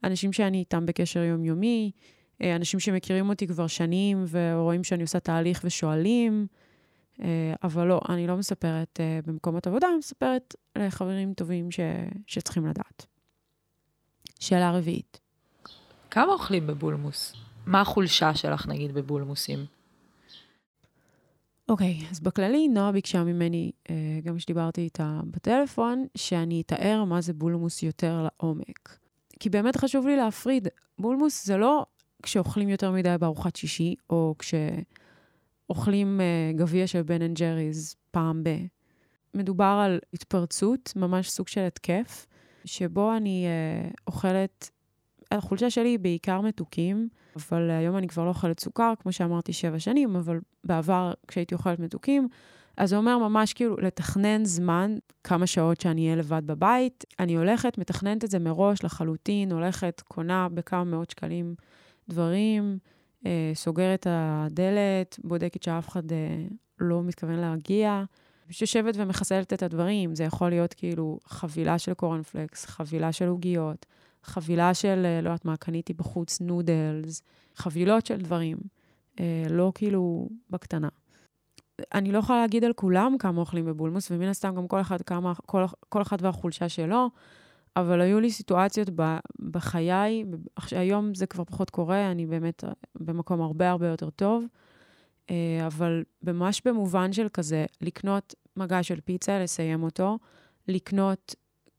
אנשים 0.04 0.32
שאני 0.32 0.58
איתם 0.58 0.87
בקשר 0.87 1.20
יומיומי, 1.20 1.90
אה, 2.42 2.56
אנשים 2.56 2.80
שמכירים 2.80 3.28
אותי 3.28 3.46
כבר 3.46 3.66
שנים 3.66 4.24
ורואים 4.30 4.84
שאני 4.84 5.02
עושה 5.02 5.20
תהליך 5.20 5.61
ושואלים. 5.64 6.46
אה, 7.22 7.54
אבל 7.62 7.87
לא, 7.87 8.00
אני 8.09 8.26
לא 8.26 8.37
מספרת 8.37 9.00
במקומות 9.26 9.66
עבודה, 9.66 9.88
אני 9.88 9.96
מספרת 9.96 10.54
לחברים 10.78 11.35
טובים 11.35 11.70
ש, 11.70 11.81
שצריכים 12.26 12.66
לדעת. 12.66 13.07
שאלה 14.40 14.72
רביעית. 14.72 15.20
כמה 16.11 16.33
אוכלים 16.33 16.66
בבולמוס? 16.66 17.35
מה 17.66 17.81
החולשה 17.81 18.35
שלך, 18.35 18.66
נגיד, 18.66 18.92
בבולמוסים? 18.92 19.66
אוקיי, 21.68 22.00
okay, 22.00 22.11
אז 22.11 22.20
בכללי, 22.20 22.68
נועה 22.68 22.92
ביקשה 22.92 23.24
ממני, 23.24 23.72
אה, 23.90 23.94
גם 24.24 24.37
כשדיברתי 24.37 24.81
איתה 24.81 25.20
בטלפון, 25.24 26.07
שאני 26.16 26.61
אתאר 26.61 27.04
מה 27.04 27.20
זה 27.20 27.33
בולמוס 27.33 27.83
יותר 27.83 28.26
לעומק. 28.26 28.98
כי 29.40 29.50
באמת 29.50 29.76
חשוב 29.76 30.07
לי 30.07 30.16
להפריד. 30.16 30.68
בולמוס 30.98 31.46
זה 31.46 31.57
לא 31.57 31.87
כשאוכלים 32.22 32.68
יותר 32.68 32.92
מדי 32.92 33.14
בארוחת 33.20 33.57
שישי, 33.57 33.94
או 34.11 34.35
כשאוכלים 34.38 34.85
uh, 35.72 36.57
גביע 36.57 36.87
של 36.87 37.02
בן 37.02 37.22
אנד 37.22 37.38
ג'ריז 37.38 37.96
פעם 38.11 38.44
ב... 38.44 38.50
מדובר 39.35 39.81
על 39.85 39.98
התפרצות, 40.14 40.92
ממש 40.96 41.31
סוג 41.31 41.48
של 41.48 41.61
התקף, 41.61 42.26
שבו 42.64 43.16
אני 43.16 43.46
uh, 43.46 43.94
אוכלת 44.07 44.70
החולשה 45.31 45.70
שלי 45.70 45.88
היא 45.88 45.98
בעיקר 45.98 46.40
מתוקים, 46.40 47.09
אבל 47.37 47.70
היום 47.70 47.96
אני 47.96 48.09
כבר 48.09 48.24
לא 48.24 48.28
אוכלת 48.28 48.61
סוכר, 48.61 48.92
כמו 49.02 49.12
שאמרתי, 49.12 49.52
שבע 49.52 49.78
שנים, 49.78 50.16
אבל 50.16 50.40
בעבר, 50.64 51.12
כשהייתי 51.28 51.54
אוכלת 51.54 51.78
מתוקים, 51.78 52.28
אז 52.76 52.90
זה 52.90 52.96
אומר 52.96 53.18
ממש 53.18 53.52
כאילו 53.52 53.76
לתכנן 53.76 54.44
זמן, 54.44 54.96
כמה 55.24 55.46
שעות 55.46 55.81
שאני 55.81 56.04
אהיה 56.04 56.16
לבד 56.16 56.42
בבית. 56.46 57.04
אני 57.18 57.37
הולכת, 57.37 57.78
מתכננת 57.78 58.24
את 58.24 58.31
זה 58.31 58.38
מראש 58.38 58.85
לחלוטין, 58.85 59.52
הולכת, 59.52 60.02
קונה 60.09 60.48
בכמה 60.48 60.85
מאות 60.85 61.11
שקלים 61.11 61.54
דברים, 62.09 62.78
אה, 63.26 63.50
סוגרת 63.54 64.07
הדלת, 64.11 65.18
בודקת 65.24 65.62
שאף 65.62 65.88
אחד 65.88 66.12
אה, 66.12 66.44
לא 66.78 67.02
מתכוון 67.02 67.37
להגיע. 67.38 68.04
יושבת 68.61 68.94
ומחסלת 68.96 69.52
את 69.52 69.62
הדברים. 69.62 70.14
זה 70.14 70.24
יכול 70.24 70.50
להיות 70.50 70.74
כאילו 70.74 71.18
חבילה 71.24 71.78
של 71.78 71.94
קורנפלקס, 71.94 72.66
חבילה 72.66 73.12
של 73.12 73.28
עוגיות, 73.28 73.87
חבילה 74.22 74.74
של, 74.74 75.02
אה, 75.04 75.20
לא 75.20 75.28
יודעת 75.28 75.44
מה, 75.44 75.57
קניתי 75.57 75.92
בחוץ 75.92 76.40
נודלס, 76.40 77.22
חבילות 77.57 78.07
של 78.07 78.16
דברים, 78.16 78.57
אה, 79.20 79.44
לא 79.50 79.72
כאילו 79.74 80.28
בקטנה. 80.50 80.88
אני 81.94 82.12
לא 82.12 82.18
יכולה 82.18 82.40
להגיד 82.40 82.64
על 82.64 82.72
כולם 82.72 83.16
כמה 83.18 83.40
אוכלים 83.40 83.66
בבולמוס, 83.66 84.11
ומן 84.11 84.28
הסתם 84.28 84.54
גם 84.54 84.68
כל 84.68 84.81
אחד, 84.81 85.02
כמה, 85.02 85.35
כל, 85.35 85.64
כל 85.88 86.02
אחד 86.02 86.16
והחולשה 86.20 86.68
שלו, 86.68 87.11
אבל 87.81 88.01
היו 88.01 88.21
לי 88.21 88.31
סיטואציות 88.31 88.88
בחיי, 89.51 90.25
היום 90.71 91.14
זה 91.14 91.27
כבר 91.27 91.45
פחות 91.45 91.71
קורה, 91.71 92.11
אני 92.11 92.27
באמת 92.27 92.64
אה, 92.64 92.71
במקום 92.95 93.41
הרבה 93.41 93.71
הרבה 93.71 93.87
יותר 93.87 94.11
טוב, 94.11 94.45
אבל 95.67 96.05
ממש 96.23 96.62
במובן 96.64 97.12
של 97.12 97.29
כזה, 97.33 97.67
לקנות 97.81 98.35
מגע 98.57 98.83
של 98.83 99.01
פיצה, 99.01 99.38
לסיים 99.38 99.83
אותו, 99.83 100.19
לקנות 100.69 101.35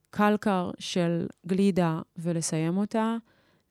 קלקר 0.09 0.71
של 0.79 1.27
גלידה 1.47 2.01
ולסיים 2.17 2.77
אותה, 2.77 3.15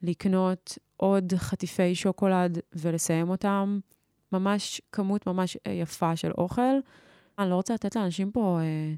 לקנות 0.02 0.78
עוד 0.96 1.32
חטיפי 1.36 1.94
שוקולד 1.94 2.58
ולסיים 2.72 3.30
אותם, 3.30 3.80
ממש 4.32 4.80
כמות 4.92 5.26
ממש 5.26 5.56
אה, 5.66 5.72
יפה 5.72 6.16
של 6.16 6.30
אוכל. 6.38 6.78
אני 7.38 7.50
לא 7.50 7.54
רוצה 7.54 7.74
לתת 7.74 7.96
לאנשים 7.96 8.30
פה 8.30 8.58
אה, 8.60 8.94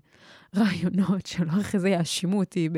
רעיונות 0.63 1.27
שלא 1.27 1.53
אחרי 1.61 1.81
זה 1.81 1.89
יאשימו 1.89 2.39
אותי 2.39 2.69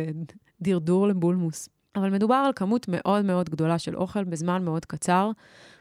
בדרדור 0.61 1.09
לבולמוס. 1.09 1.68
אבל 1.96 2.11
מדובר 2.11 2.35
על 2.35 2.53
כמות 2.57 2.87
מאוד 2.88 3.25
מאוד 3.25 3.51
גדולה 3.51 3.79
של 3.79 3.96
אוכל 3.96 4.25
בזמן 4.25 4.64
מאוד 4.64 4.85
קצר, 4.85 5.31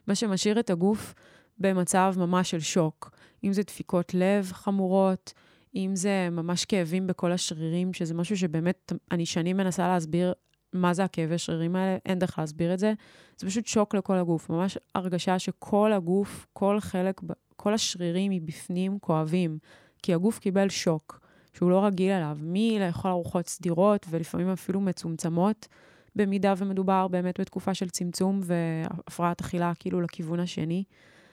מה 0.07 0.15
שמשאיר 0.15 0.59
את 0.59 0.69
הגוף 0.69 1.13
במצב 1.57 2.13
ממש 2.17 2.51
של 2.51 2.59
שוק. 2.59 3.11
אם 3.43 3.53
זה 3.53 3.63
דפיקות 3.63 4.13
לב 4.13 4.51
חמורות, 4.51 5.33
אם 5.75 5.91
זה 5.95 6.27
ממש 6.31 6.65
כאבים 6.65 7.07
בכל 7.07 7.31
השרירים, 7.31 7.93
שזה 7.93 8.13
משהו 8.13 8.37
שבאמת, 8.37 8.93
אני 9.11 9.25
שנים 9.25 9.57
מנסה 9.57 9.87
להסביר 9.87 10.33
מה 10.73 10.93
זה 10.93 11.03
הכאבי 11.03 11.37
שרירים 11.37 11.75
האלה, 11.75 11.97
אין 12.05 12.19
דרך 12.19 12.39
להסביר 12.39 12.73
את 12.73 12.79
זה. 12.79 12.93
זה 13.37 13.47
פשוט 13.47 13.65
שוק 13.65 13.95
לכל 13.95 14.17
הגוף, 14.17 14.49
ממש 14.49 14.77
הרגשה 14.95 15.39
שכל 15.39 15.93
הגוף, 15.93 16.47
כל 16.53 16.79
חלק, 16.79 17.21
כל 17.55 17.73
השרירים 17.73 18.31
מבפנים 18.31 18.99
כואבים, 18.99 19.57
כי 20.03 20.13
הגוף 20.13 20.39
קיבל 20.39 20.69
שוק 20.69 21.19
שהוא 21.53 21.71
לא 21.71 21.85
רגיל 21.85 22.11
אליו, 22.11 22.37
מלאכול 22.41 23.11
ארוחות 23.11 23.47
סדירות 23.47 24.05
ולפעמים 24.09 24.49
אפילו 24.49 24.81
מצומצמות, 24.81 25.67
במידה 26.15 26.53
ומדובר 26.57 27.07
באמת 27.07 27.39
בתקופה 27.39 27.73
של 27.73 27.89
צמצום 27.89 28.41
והפרעת 28.43 29.41
אכילה 29.41 29.71
כאילו 29.79 30.01
לכיוון 30.01 30.39
השני, 30.39 30.83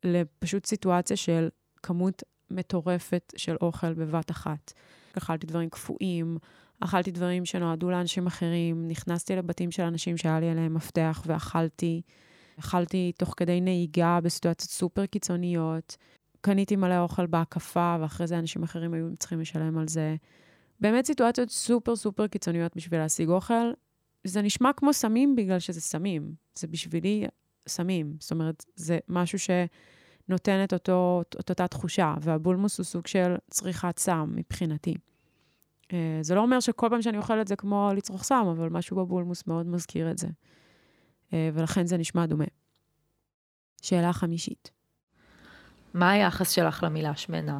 לפשוט 0.04 0.66
סיטואציה 0.66 1.16
של 1.16 1.48
כמות 1.82 2.22
מטורפת 2.50 3.32
של 3.36 3.56
אוכל 3.60 3.94
בבת 3.94 4.30
אחת. 4.30 4.72
אכלתי 5.18 5.46
דברים 5.46 5.70
קפואים, 5.70 6.38
אכלתי 6.80 7.10
דברים 7.10 7.44
שנועדו 7.44 7.90
לאנשים 7.90 8.26
אחרים, 8.26 8.88
נכנסתי 8.88 9.36
לבתים 9.36 9.70
של 9.70 9.82
אנשים 9.82 10.16
שהיה 10.16 10.40
לי 10.40 10.50
עליהם 10.50 10.74
מפתח 10.74 11.22
ואכלתי. 11.26 12.02
אכלתי 12.58 13.12
תוך 13.18 13.34
כדי 13.36 13.60
נהיגה 13.60 14.18
בסיטואציות 14.22 14.70
סופר 14.70 15.06
קיצוניות. 15.06 15.96
קניתי 16.40 16.76
מלא 16.76 16.98
אוכל 16.98 17.26
בהקפה, 17.26 17.96
ואחרי 18.00 18.26
זה 18.26 18.38
אנשים 18.38 18.62
אחרים 18.62 18.94
היו 18.94 19.16
צריכים 19.18 19.40
לשלם 19.40 19.78
על 19.78 19.88
זה. 19.88 20.16
באמת 20.80 21.06
סיטואציות 21.06 21.50
סופר 21.50 21.96
סופר 21.96 22.26
קיצוניות 22.26 22.76
בשביל 22.76 23.00
להשיג 23.00 23.28
אוכל. 23.28 23.72
זה 24.24 24.42
נשמע 24.42 24.70
כמו 24.76 24.92
סמים 24.92 25.36
בגלל 25.36 25.58
שזה 25.58 25.80
סמים. 25.80 26.34
זה 26.58 26.66
בשבילי 26.66 27.26
סמים. 27.68 28.16
זאת 28.20 28.30
אומרת, 28.30 28.64
זה 28.76 28.98
משהו 29.08 29.38
ש... 29.38 29.50
נותן 30.28 30.64
את, 30.64 30.72
אותו, 30.72 31.22
את 31.40 31.50
אותה 31.50 31.68
תחושה, 31.68 32.14
והבולמוס 32.20 32.78
הוא 32.78 32.84
סוג 32.84 33.06
של 33.06 33.34
צריכת 33.50 33.98
סם 33.98 34.32
מבחינתי. 34.34 34.94
אה, 35.92 36.18
זה 36.20 36.34
לא 36.34 36.40
אומר 36.40 36.60
שכל 36.60 36.86
פעם 36.90 37.02
שאני 37.02 37.18
אוכלת 37.18 37.48
זה 37.48 37.56
כמו 37.56 37.90
לצרוך 37.96 38.24
סם, 38.24 38.46
אבל 38.50 38.68
משהו 38.68 38.96
בבולמוס 38.96 39.46
מאוד 39.46 39.66
מזכיר 39.66 40.10
את 40.10 40.18
זה. 40.18 40.28
אה, 41.32 41.50
ולכן 41.54 41.86
זה 41.86 41.96
נשמע 41.96 42.26
דומה. 42.26 42.44
שאלה 43.82 44.12
חמישית. 44.12 44.70
מה 45.94 46.10
היחס 46.10 46.50
שלך 46.50 46.82
למילה 46.82 47.16
שמנה? 47.16 47.58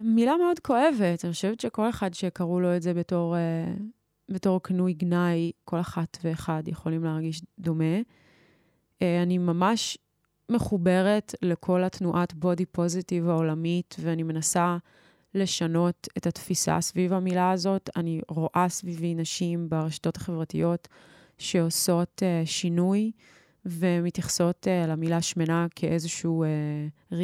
מילה 0.00 0.32
מאוד 0.36 0.58
כואבת. 0.58 1.24
אני 1.24 1.32
חושבת 1.32 1.60
שכל 1.60 1.90
אחד 1.90 2.14
שקראו 2.14 2.60
לו 2.60 2.76
את 2.76 2.82
זה 2.82 2.94
בתור, 2.94 3.36
uh, 3.36 3.82
בתור 4.28 4.62
כנוי 4.62 4.92
גנאי, 4.92 5.52
כל 5.64 5.80
אחת 5.80 6.18
ואחד 6.24 6.62
יכולים 6.66 7.04
להרגיש 7.04 7.42
דומה. 7.58 8.00
אני 9.00 9.38
ממש 9.38 9.98
מחוברת 10.48 11.34
לכל 11.42 11.84
התנועת 11.84 12.34
בודי 12.34 12.66
פוזיטיב 12.66 13.28
העולמית, 13.28 13.96
ואני 14.00 14.22
מנסה 14.22 14.76
לשנות 15.34 16.08
את 16.16 16.26
התפיסה 16.26 16.80
סביב 16.80 17.12
המילה 17.12 17.50
הזאת. 17.50 17.90
אני 17.96 18.20
רואה 18.28 18.66
סביבי 18.68 19.14
נשים 19.14 19.68
ברשתות 19.68 20.16
החברתיות 20.16 20.88
שעושות 21.38 22.22
uh, 22.22 22.46
שינוי, 22.46 23.10
ומתייחסות 23.66 24.66
uh, 24.66 24.88
למילה 24.88 25.22
שמנה 25.22 25.66
כאיזשהו 25.74 26.44
uh, 27.10 27.14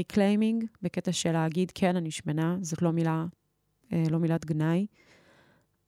בקטע 0.83 1.13
של 1.13 1.33
להגיד, 1.33 1.73
כן, 1.75 1.97
אני 1.97 2.11
שמנה, 2.11 2.57
זאת 2.61 2.83
לא 2.83 2.93
מילה, 2.93 3.25
uh, 3.91 3.95
לא 4.11 4.19
מילת 4.19 4.45
גנאי. 4.45 4.87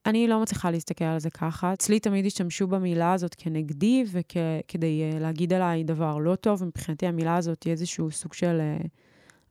אני 0.06 0.28
לא 0.28 0.42
מצליחה 0.42 0.70
להסתכל 0.70 1.04
על 1.04 1.18
זה 1.18 1.30
ככה. 1.30 1.72
אצלי 1.72 2.00
תמיד 2.00 2.26
השתמשו 2.26 2.66
במילה 2.66 3.12
הזאת 3.12 3.35
כנגדי 3.38 4.04
וכדי 4.11 5.11
uh, 5.12 5.18
להגיד 5.18 5.52
עליי 5.52 5.85
דבר 5.85 6.18
לא 6.18 6.35
טוב. 6.35 6.64
מבחינתי 6.64 7.06
המילה 7.06 7.37
הזאת 7.37 7.62
היא 7.62 7.70
איזשהו 7.70 8.11
סוג 8.11 8.33
של 8.33 8.61
uh, 8.83 8.87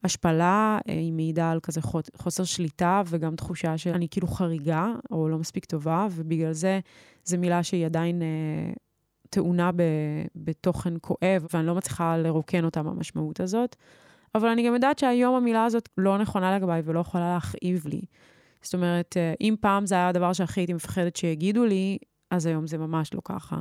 השפלה, 0.04 0.78
uh, 0.78 0.90
היא 0.90 1.12
מעידה 1.12 1.50
על 1.50 1.60
כזה 1.60 1.80
חוסר 2.16 2.44
שליטה 2.44 3.02
וגם 3.06 3.36
תחושה 3.36 3.78
שאני 3.78 4.08
כאילו 4.10 4.28
חריגה 4.28 4.92
או 5.10 5.28
לא 5.28 5.38
מספיק 5.38 5.64
טובה, 5.64 6.06
ובגלל 6.10 6.52
זה 6.52 6.80
זו 7.24 7.38
מילה 7.38 7.62
שהיא 7.62 7.86
עדיין 7.86 8.22
uh, 8.22 8.78
טעונה 9.30 9.72
ב, 9.72 9.82
בתוכן 10.36 10.94
כואב, 11.00 11.46
ואני 11.52 11.66
לא 11.66 11.74
מצליחה 11.74 12.16
לרוקן 12.16 12.64
אותה 12.64 12.82
מהמשמעות 12.82 13.40
הזאת. 13.40 13.76
אבל 14.34 14.48
אני 14.48 14.66
גם 14.66 14.74
יודעת 14.74 14.98
שהיום 14.98 15.34
המילה 15.34 15.64
הזאת 15.64 15.88
לא 15.98 16.18
נכונה 16.18 16.56
לגביי 16.56 16.82
ולא 16.84 17.00
יכולה 17.00 17.34
להכאיב 17.34 17.86
לי. 17.86 18.00
זאת 18.62 18.74
אומרת, 18.74 19.16
אה, 19.16 19.34
אם 19.40 19.54
פעם 19.60 19.86
זה 19.86 19.94
היה 19.94 20.08
הדבר 20.08 20.32
שהכי 20.32 20.60
הייתי 20.60 20.72
מפחדת 20.72 21.16
שיגידו 21.16 21.64
לי, 21.64 21.98
אז 22.30 22.46
היום 22.46 22.66
זה 22.66 22.78
ממש 22.78 23.14
לא 23.14 23.20
ככה. 23.24 23.56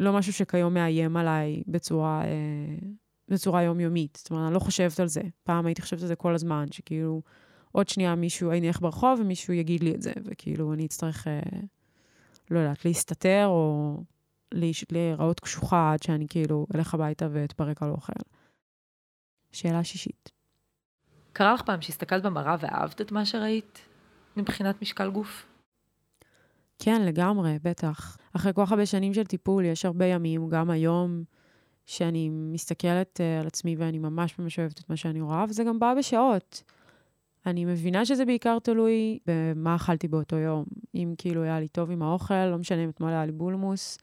לא 0.00 0.12
משהו 0.12 0.32
שכיום 0.32 0.74
מאיים 0.74 1.16
עליי 1.16 1.62
בצורה, 1.66 2.22
אה, 2.24 2.88
בצורה 3.28 3.62
יומיומית. 3.62 4.18
זאת 4.20 4.30
אומרת, 4.30 4.46
אני 4.46 4.54
לא 4.54 4.58
חושבת 4.58 5.00
על 5.00 5.08
זה. 5.08 5.22
פעם 5.42 5.66
הייתי 5.66 5.82
חושבת 5.82 6.02
על 6.02 6.06
זה 6.06 6.16
כל 6.16 6.34
הזמן, 6.34 6.66
שכאילו, 6.70 7.22
עוד 7.72 7.88
שנייה 7.88 8.14
מישהו, 8.14 8.50
אני 8.50 8.68
אלך 8.68 8.80
ברחוב 8.80 9.20
ומישהו 9.20 9.54
יגיד 9.54 9.82
לי 9.82 9.94
את 9.94 10.02
זה, 10.02 10.12
וכאילו, 10.24 10.72
אני 10.72 10.86
אצטרך, 10.86 11.28
אה, 11.28 11.40
לא 12.50 12.58
יודעת, 12.58 12.84
להסתתר 12.84 13.46
או 13.46 13.96
להיראות 14.90 15.40
קשוחה 15.40 15.92
עד 15.92 16.02
שאני 16.02 16.26
כאילו 16.28 16.66
אלך 16.74 16.94
הביתה 16.94 17.28
ואתפרק 17.32 17.82
על 17.82 17.90
אוכל. 17.90 18.12
שאלה 19.52 19.84
שישית. 19.84 20.30
קרה 21.32 21.54
לך 21.54 21.62
פעם 21.62 21.82
שהסתכלת 21.82 22.22
במראה 22.22 22.56
ואהבת 22.60 23.00
את 23.00 23.12
מה 23.12 23.26
שראית 23.26 23.78
מבחינת 24.36 24.82
משקל 24.82 25.10
גוף? 25.10 25.46
כן, 26.78 27.02
לגמרי, 27.02 27.58
בטח. 27.62 28.16
אחרי 28.36 28.52
כל 28.52 28.66
כך 28.66 28.72
הרבה 28.72 28.86
שנים 28.86 29.14
של 29.14 29.24
טיפול, 29.24 29.64
יש 29.64 29.84
הרבה 29.84 30.06
ימים, 30.06 30.48
גם 30.48 30.70
היום, 30.70 31.24
שאני 31.86 32.28
מסתכלת 32.30 33.20
uh, 33.20 33.40
על 33.40 33.46
עצמי 33.46 33.76
ואני 33.76 33.98
ממש 33.98 34.38
ממש 34.38 34.58
אוהבת 34.58 34.80
את 34.80 34.90
מה 34.90 34.96
שאני 34.96 35.20
רואה, 35.20 35.44
וזה 35.48 35.64
גם 35.64 35.78
בא 35.78 35.94
בשעות. 35.98 36.62
אני 37.46 37.64
מבינה 37.64 38.04
שזה 38.04 38.24
בעיקר 38.24 38.58
תלוי 38.58 39.18
במה 39.26 39.76
אכלתי 39.76 40.08
באותו 40.08 40.36
יום. 40.36 40.64
אם 40.94 41.14
כאילו 41.18 41.42
היה 41.42 41.60
לי 41.60 41.68
טוב 41.68 41.90
עם 41.90 42.02
האוכל, 42.02 42.46
לא 42.46 42.58
משנה 42.58 42.84
אם 42.84 42.88
אתמול 42.88 43.10
היה 43.10 43.26
לי 43.26 43.32
בולמוס, 43.32 43.98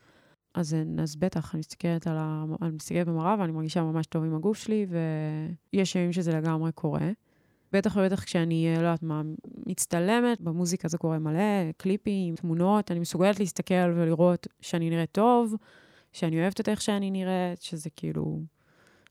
אז, 0.55 0.75
אז 1.01 1.15
בטח, 1.15 1.55
אני 1.55 1.59
מסתכלת, 1.59 2.07
על 2.07 2.17
ה... 2.17 2.45
אני 2.61 2.71
מסתכלת 2.71 3.07
במראה 3.07 3.35
ואני 3.39 3.51
מרגישה 3.51 3.83
ממש 3.83 4.05
טוב 4.05 4.23
עם 4.23 4.35
הגוף 4.35 4.57
שלי, 4.57 4.85
ויש 5.73 5.95
ימים 5.95 6.13
שזה 6.13 6.33
לגמרי 6.33 6.71
קורה. 6.71 7.09
בטח 7.71 7.95
ובטח 7.95 8.23
כשאני, 8.23 8.73
לא 8.73 8.77
יודעת 8.77 9.03
מה, 9.03 9.21
מצטלמת, 9.67 10.41
במוזיקה 10.41 10.87
זה 10.87 10.97
קורה 10.97 11.19
מלא, 11.19 11.71
קליפים, 11.77 12.35
תמונות, 12.35 12.91
אני 12.91 12.99
מסוגלת 12.99 13.39
להסתכל 13.39 13.93
ולראות 13.95 14.47
שאני 14.61 14.89
נראית 14.89 15.11
טוב, 15.11 15.55
שאני 16.13 16.41
אוהבת 16.41 16.61
את 16.61 16.69
איך 16.69 16.81
שאני 16.81 17.11
נראית, 17.11 17.61
שזה 17.61 17.89
כאילו 17.89 18.41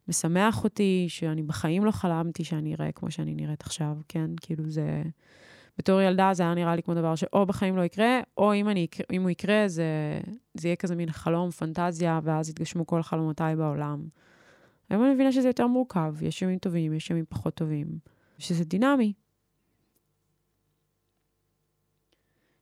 משמח 0.08 0.64
אותי, 0.64 1.06
שאני 1.08 1.42
בחיים 1.42 1.84
לא 1.84 1.90
חלמתי 1.90 2.44
שאני 2.44 2.74
אראה 2.74 2.92
כמו 2.92 3.10
שאני 3.10 3.34
נראית 3.34 3.62
עכשיו, 3.62 3.96
כן? 4.08 4.30
כאילו 4.40 4.70
זה... 4.70 5.02
בתור 5.78 6.00
ילדה 6.00 6.30
זה 6.34 6.42
היה 6.42 6.54
נראה 6.54 6.76
לי 6.76 6.82
כמו 6.82 6.94
דבר 6.94 7.14
שאו 7.14 7.46
בחיים 7.46 7.76
לא 7.76 7.82
יקרה, 7.82 8.20
או 8.36 8.54
אם, 8.54 8.68
אני, 8.68 8.86
אם 9.12 9.22
הוא 9.22 9.30
יקרה, 9.30 9.68
זה, 9.68 9.84
זה 10.54 10.68
יהיה 10.68 10.76
כזה 10.76 10.96
מין 10.96 11.10
חלום, 11.10 11.50
פנטזיה, 11.50 12.20
ואז 12.22 12.50
יתגשמו 12.50 12.86
כל 12.86 13.02
חלומותיי 13.02 13.56
בעולם. 13.56 14.08
היום 14.90 15.04
אני 15.04 15.14
מבינה 15.14 15.32
שזה 15.32 15.48
יותר 15.48 15.66
מורכב, 15.66 16.14
יש 16.22 16.42
ימים 16.42 16.58
טובים, 16.58 16.92
יש 16.92 17.10
ימים 17.10 17.24
פחות 17.28 17.54
טובים, 17.54 17.98
שזה 18.38 18.64
דינמי. 18.64 19.12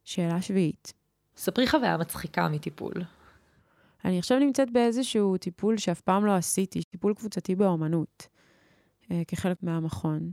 שאלה 0.04 0.42
שביעית. 0.42 0.92
ספרי 1.36 1.66
חוויה 1.66 1.96
מצחיקה 1.96 2.48
מטיפול. 2.48 2.92
אני 4.04 4.18
עכשיו 4.18 4.38
נמצאת 4.38 4.70
באיזשהו 4.70 5.36
טיפול 5.36 5.76
שאף 5.76 6.00
פעם 6.00 6.26
לא 6.26 6.32
עשיתי, 6.32 6.82
טיפול 6.82 7.14
קבוצתי 7.14 7.54
באומנות, 7.54 8.28
אה, 9.10 9.22
כחלק 9.28 9.62
מהמכון. 9.62 10.30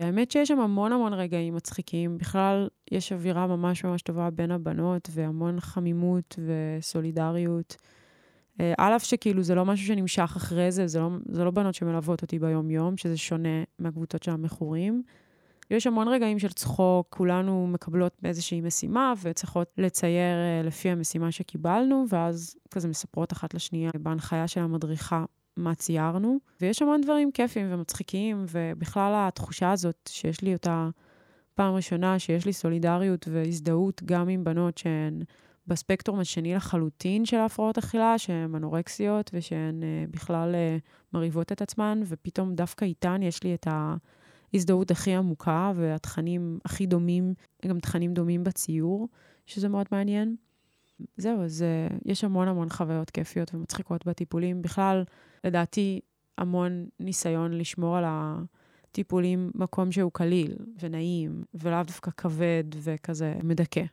האמת 0.00 0.30
שיש 0.30 0.48
שם 0.48 0.60
המון 0.60 0.92
המון 0.92 1.12
רגעים 1.12 1.54
מצחיקים. 1.54 2.18
בכלל, 2.18 2.68
יש 2.90 3.12
אווירה 3.12 3.46
ממש 3.46 3.84
ממש 3.84 4.02
טובה 4.02 4.30
בין 4.30 4.50
הבנות, 4.50 5.08
והמון 5.12 5.60
חמימות 5.60 6.38
וסולידריות. 6.46 7.76
אה, 8.60 8.72
על 8.78 8.96
אף 8.96 9.04
שכאילו 9.04 9.42
זה 9.42 9.54
לא 9.54 9.64
משהו 9.64 9.86
שנמשך 9.86 10.32
אחרי 10.36 10.72
זה, 10.72 10.86
זה 10.86 11.00
לא, 11.00 11.10
זה 11.28 11.44
לא 11.44 11.50
בנות 11.50 11.74
שמלוות 11.74 12.22
אותי 12.22 12.38
ביום-יום, 12.38 12.96
שזה 12.96 13.16
שונה 13.16 13.62
מהקבוצות 13.78 14.22
של 14.22 14.30
המכורים. 14.30 15.02
יש 15.70 15.86
המון 15.86 16.08
רגעים 16.08 16.38
של 16.38 16.52
צחוק, 16.52 17.06
כולנו 17.10 17.66
מקבלות 17.66 18.16
באיזושהי 18.22 18.60
משימה 18.60 19.14
וצריכות 19.22 19.72
לצייר 19.78 20.36
אה, 20.36 20.62
לפי 20.64 20.90
המשימה 20.90 21.32
שקיבלנו, 21.32 22.04
ואז 22.08 22.56
כזה 22.70 22.88
מספרות 22.88 23.32
אחת 23.32 23.54
לשנייה 23.54 23.90
בהנחיה 23.98 24.48
של 24.48 24.60
המדריכה 24.60 25.24
מה 25.56 25.74
ציירנו, 25.74 26.38
ויש 26.60 26.82
המון 26.82 27.00
דברים 27.00 27.32
כיפים 27.32 27.66
ומצחיקים, 27.70 28.44
ובכלל 28.48 29.12
התחושה 29.16 29.72
הזאת 29.72 30.10
שיש 30.12 30.40
לי 30.40 30.52
אותה 30.52 30.88
פעם 31.54 31.74
ראשונה, 31.74 32.18
שיש 32.18 32.46
לי 32.46 32.52
סולידריות 32.52 33.28
והזדהות 33.28 34.02
גם 34.04 34.28
עם 34.28 34.44
בנות 34.44 34.78
שהן 34.78 35.22
בספקטרום 35.66 36.20
השני 36.20 36.54
לחלוטין 36.54 37.24
של 37.24 37.36
ההפרעות 37.36 37.78
אכילה, 37.78 38.18
שהן 38.18 38.54
אנורקסיות 38.54 39.30
ושהן 39.34 39.82
uh, 39.82 40.10
בכלל 40.10 40.54
uh, 40.54 40.80
מרהיבות 41.12 41.52
את 41.52 41.62
עצמן, 41.62 42.00
ופתאום 42.06 42.54
דווקא 42.54 42.84
איתן 42.84 43.22
יש 43.22 43.42
לי 43.42 43.54
את 43.54 43.66
ההזדהות 44.54 44.90
הכי 44.90 45.14
עמוקה 45.14 45.72
והתכנים 45.74 46.58
הכי 46.64 46.86
דומים, 46.86 47.34
גם 47.66 47.80
תכנים 47.80 48.14
דומים 48.14 48.44
בציור, 48.44 49.08
שזה 49.46 49.68
מאוד 49.68 49.86
מעניין. 49.92 50.36
זהו, 51.16 51.44
אז 51.44 51.64
uh, 51.90 51.94
יש 52.04 52.24
המון 52.24 52.48
המון 52.48 52.68
חוויות 52.68 53.10
כיפיות 53.10 53.54
ומצחיקות 53.54 54.06
בטיפולים. 54.06 54.62
בכלל, 54.62 55.04
לדעתי, 55.44 56.00
המון 56.38 56.86
ניסיון 57.00 57.52
לשמור 57.52 57.96
על 57.96 58.04
הטיפולים 58.06 59.50
מקום 59.54 59.92
שהוא 59.92 60.12
קליל 60.12 60.56
ונעים, 60.80 61.44
ולאו 61.54 61.82
דווקא 61.82 62.10
כבד 62.10 62.64
וכזה 62.76 63.34
מדכא. 63.42 63.84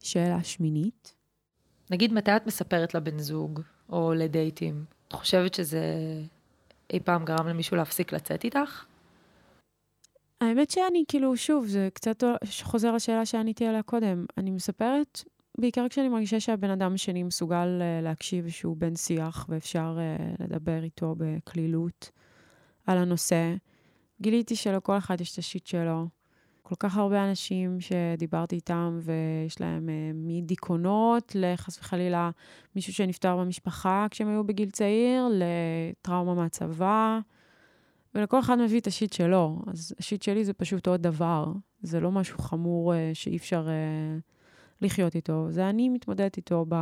שאלה 0.00 0.44
שמינית. 0.44 1.14
נגיד, 1.90 2.12
מתי 2.12 2.36
את 2.36 2.46
מספרת 2.46 2.94
לבן 2.94 3.18
זוג 3.18 3.60
או 3.88 4.14
לדייטים? 4.14 4.84
את 5.08 5.12
חושבת 5.12 5.54
שזה 5.54 5.84
אי 6.92 7.00
פעם 7.00 7.24
גרם 7.24 7.46
למישהו 7.46 7.76
להפסיק 7.76 8.12
לצאת 8.12 8.44
איתך? 8.44 8.84
האמת 10.42 10.70
שאני, 10.70 11.04
כאילו, 11.08 11.36
שוב, 11.36 11.66
זה 11.66 11.88
קצת 11.94 12.24
חוזר 12.62 12.92
לשאלה 12.92 13.26
שעניתי 13.26 13.66
עליה 13.66 13.82
קודם. 13.82 14.26
אני 14.38 14.50
מספרת 14.50 15.24
בעיקר 15.58 15.88
כשאני 15.88 16.08
מרגישה 16.08 16.40
שהבן 16.40 16.70
אדם 16.70 16.94
השני 16.94 17.22
מסוגל 17.22 17.80
uh, 17.80 18.04
להקשיב 18.04 18.48
שהוא 18.48 18.76
בן 18.76 18.96
שיח 18.96 19.46
ואפשר 19.48 19.98
uh, 19.98 20.42
לדבר 20.44 20.82
איתו 20.82 21.14
בקלילות 21.18 22.10
על 22.86 22.98
הנושא. 22.98 23.54
גיליתי 24.20 24.56
שלכל 24.56 24.98
אחד 24.98 25.20
יש 25.20 25.32
את 25.32 25.38
השיט 25.38 25.66
שלו. 25.66 26.06
כל 26.62 26.74
כך 26.78 26.96
הרבה 26.96 27.28
אנשים 27.28 27.78
שדיברתי 27.80 28.56
איתם 28.56 28.98
ויש 29.02 29.60
להם 29.60 29.88
uh, 29.88 29.92
מדיכאונות 30.14 31.32
לחס 31.34 31.78
וחלילה 31.78 32.30
מישהו 32.76 32.92
שנפטר 32.92 33.36
במשפחה 33.36 34.06
כשהם 34.10 34.28
היו 34.28 34.44
בגיל 34.44 34.70
צעיר, 34.70 35.28
לטראומה 35.30 36.34
מהצבא, 36.34 37.20
ולכל 38.14 38.40
אחד 38.40 38.58
מביא 38.58 38.80
את 38.80 38.86
השיט 38.86 39.12
שלו. 39.12 39.62
אז 39.66 39.94
השיט 39.98 40.22
שלי 40.22 40.44
זה 40.44 40.52
פשוט 40.52 40.86
עוד 40.86 41.02
דבר. 41.02 41.52
זה 41.82 42.00
לא 42.00 42.12
משהו 42.12 42.38
חמור 42.38 42.92
uh, 42.92 42.96
שאי 43.14 43.36
אפשר... 43.36 43.66
Uh, 43.66 44.32
לחיות 44.82 45.14
איתו, 45.14 45.46
זה 45.50 45.68
אני 45.68 45.88
מתמודדת 45.88 46.36
איתו 46.36 46.66
ב, 46.68 46.74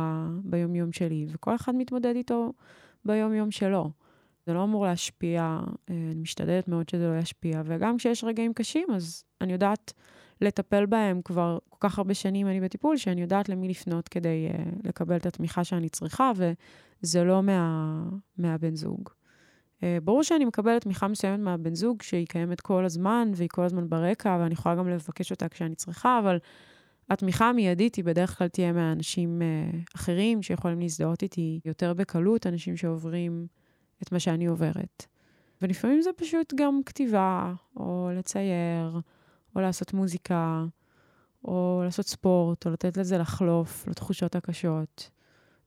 ביומיום 0.43 0.91
שלי, 0.91 1.25
וכל 1.29 1.55
אחד 1.55 1.75
מתמודד 1.75 2.15
איתו 2.15 2.53
ביומיום 3.05 3.51
שלו. 3.51 3.91
זה 4.45 4.53
לא 4.53 4.63
אמור 4.63 4.85
להשפיע, 4.85 5.41
אה, 5.89 5.95
אני 6.11 6.21
משתדלת 6.21 6.67
מאוד 6.67 6.89
שזה 6.89 7.07
לא 7.07 7.17
ישפיע, 7.17 7.61
וגם 7.65 7.97
כשיש 7.97 8.23
רגעים 8.23 8.53
קשים, 8.53 8.87
אז 8.95 9.23
אני 9.41 9.53
יודעת 9.53 9.93
לטפל 10.41 10.85
בהם 10.85 11.21
כבר 11.21 11.57
כל 11.69 11.77
כך 11.79 11.97
הרבה 11.97 12.13
שנים 12.13 12.47
אני 12.47 12.61
בטיפול, 12.61 12.97
שאני 12.97 13.21
יודעת 13.21 13.49
למי 13.49 13.67
לפנות 13.67 14.07
כדי 14.07 14.47
uh, 14.51 14.87
לקבל 14.87 15.15
את 15.15 15.25
התמיכה 15.25 15.63
שאני 15.63 15.89
צריכה, 15.89 16.31
וזה 16.35 17.23
לא 17.23 17.43
מה, 17.43 18.03
מהבן 18.37 18.75
זוג. 18.75 19.09
Uh, 19.81 19.83
ברור 20.03 20.23
שאני 20.23 20.45
מקבלת 20.45 20.81
תמיכה 20.81 21.07
מסוימת 21.07 21.39
מהבן 21.39 21.75
זוג, 21.75 22.01
שהיא 22.01 22.27
קיימת 22.27 22.61
כל 22.61 22.85
הזמן, 22.85 23.31
והיא 23.35 23.49
כל 23.51 23.63
הזמן 23.63 23.89
ברקע, 23.89 24.37
ואני 24.41 24.53
יכולה 24.53 24.75
גם 24.75 24.89
לבקש 24.89 25.31
אותה 25.31 25.49
כשאני 25.49 25.75
צריכה, 25.75 26.19
אבל 26.19 26.37
התמיכה 27.09 27.49
המיידית 27.49 27.95
היא 27.95 28.05
בדרך 28.05 28.37
כלל 28.37 28.47
תהיה 28.47 28.73
מאנשים 28.73 29.41
uh, 29.41 29.95
אחרים 29.95 30.41
שיכולים 30.41 30.79
להזדהות 30.79 31.23
איתי 31.23 31.59
יותר 31.65 31.93
בקלות, 31.93 32.47
אנשים 32.47 32.77
שעוברים 32.77 33.47
את 34.03 34.11
מה 34.11 34.19
שאני 34.19 34.45
עוברת. 34.45 35.05
ולפעמים 35.61 36.01
זה 36.01 36.09
פשוט 36.17 36.53
גם 36.55 36.81
כתיבה, 36.85 37.53
או 37.75 38.09
לצייר, 38.15 38.99
או 39.55 39.61
לעשות 39.61 39.93
מוזיקה, 39.93 40.65
או 41.43 41.81
לעשות 41.85 42.07
ספורט, 42.07 42.65
או 42.65 42.71
לתת 42.71 42.97
לזה 42.97 43.17
לחלוף, 43.17 43.87
לתחושות 43.87 44.35
הקשות. 44.35 45.09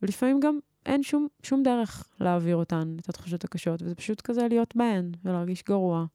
ולפעמים 0.02 0.40
גם 0.40 0.58
אין 0.86 1.02
שום, 1.02 1.28
שום 1.42 1.62
דרך 1.62 2.08
להעביר 2.20 2.56
אותן, 2.56 2.96
את 3.00 3.08
התחושות 3.08 3.44
הקשות, 3.44 3.82
וזה 3.82 3.94
פשוט 3.94 4.20
כזה 4.20 4.48
להיות 4.48 4.76
בהן 4.76 5.12
ולהרגיש 5.24 5.64
גרוע. 5.64 6.06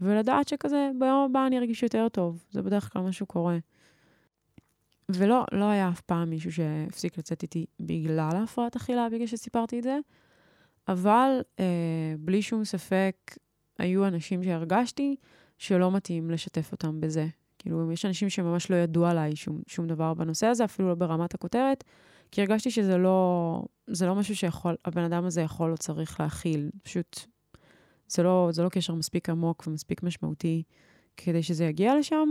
ולדעת 0.00 0.48
שכזה, 0.48 0.90
ביום 0.98 1.30
הבא 1.30 1.46
אני 1.46 1.58
ארגיש 1.58 1.82
יותר 1.82 2.08
טוב. 2.08 2.44
זה 2.50 2.62
בדרך 2.62 2.92
כלל 2.92 3.02
מה 3.02 3.12
שקורה. 3.12 3.58
ולא, 5.08 5.44
לא 5.52 5.64
היה 5.64 5.88
אף 5.88 6.00
פעם 6.00 6.30
מישהו 6.30 6.52
שהפסיק 6.52 7.18
לצאת 7.18 7.42
איתי 7.42 7.66
בגלל 7.80 8.30
ההפרעת 8.36 8.76
אכילה, 8.76 9.08
בגלל 9.12 9.26
שסיפרתי 9.26 9.78
את 9.78 9.82
זה, 9.82 9.98
אבל 10.88 11.40
אה, 11.60 12.14
בלי 12.18 12.42
שום 12.42 12.64
ספק, 12.64 13.16
היו 13.78 14.06
אנשים 14.06 14.44
שהרגשתי 14.44 15.16
שלא 15.58 15.90
מתאים 15.90 16.30
לשתף 16.30 16.72
אותם 16.72 17.00
בזה. 17.00 17.26
כאילו, 17.58 17.92
יש 17.92 18.04
אנשים 18.04 18.30
שממש 18.30 18.70
לא 18.70 18.76
ידעו 18.76 19.06
עליי 19.06 19.36
שום, 19.36 19.60
שום 19.66 19.86
דבר 19.86 20.14
בנושא 20.14 20.46
הזה, 20.46 20.64
אפילו 20.64 20.88
לא 20.88 20.94
ברמת 20.94 21.34
הכותרת, 21.34 21.84
כי 22.30 22.40
הרגשתי 22.40 22.70
שזה 22.70 22.96
לא, 22.96 23.62
זה 23.86 24.06
לא 24.06 24.14
משהו 24.14 24.36
שיכול, 24.36 24.76
הבן 24.84 25.02
אדם 25.02 25.24
הזה 25.24 25.40
יכול 25.40 25.72
או 25.72 25.78
צריך 25.78 26.20
להכיל. 26.20 26.70
פשוט, 26.82 27.20
זה 28.08 28.22
לא, 28.22 28.48
זה 28.52 28.62
לא 28.62 28.68
קשר 28.68 28.94
מספיק 28.94 29.30
עמוק 29.30 29.64
ומספיק 29.66 30.02
משמעותי 30.02 30.62
כדי 31.16 31.42
שזה 31.42 31.64
יגיע 31.64 31.98
לשם, 31.98 32.28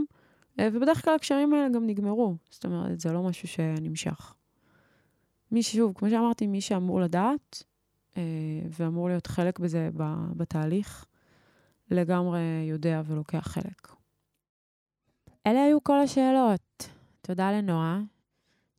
אה, 0.60 0.68
ובדרך 0.74 1.06
כלל 1.06 1.16
הקשרים 1.16 1.54
האלה 1.54 1.70
גם 1.70 1.88
נגמרו. 1.88 2.36
זאת 2.50 2.66
אומרת, 2.66 3.00
זה 3.00 3.12
לא 3.12 3.24
משהו 3.24 3.48
שנמשך. 3.48 4.34
מי 5.52 5.64
שוב, 5.64 5.94
כמו 5.96 6.10
שאמרתי, 6.10 6.48
מי 6.48 6.62
שאמור 6.62 7.02
לדעת 7.02 7.64
אה, 8.18 8.22
ואמור 8.70 9.10
להיות 9.10 9.28
חלק 9.28 9.60
בזה 9.60 9.90
בתהליך, 10.38 11.06
לגמרי 11.92 12.40
יודע 12.70 13.02
ולוקח 13.06 13.48
חלק. 13.48 13.88
אלה 15.48 15.64
היו 15.64 15.84
כל 15.84 16.00
השאלות. 16.00 16.90
תודה 17.22 17.52
לנועה, 17.52 18.02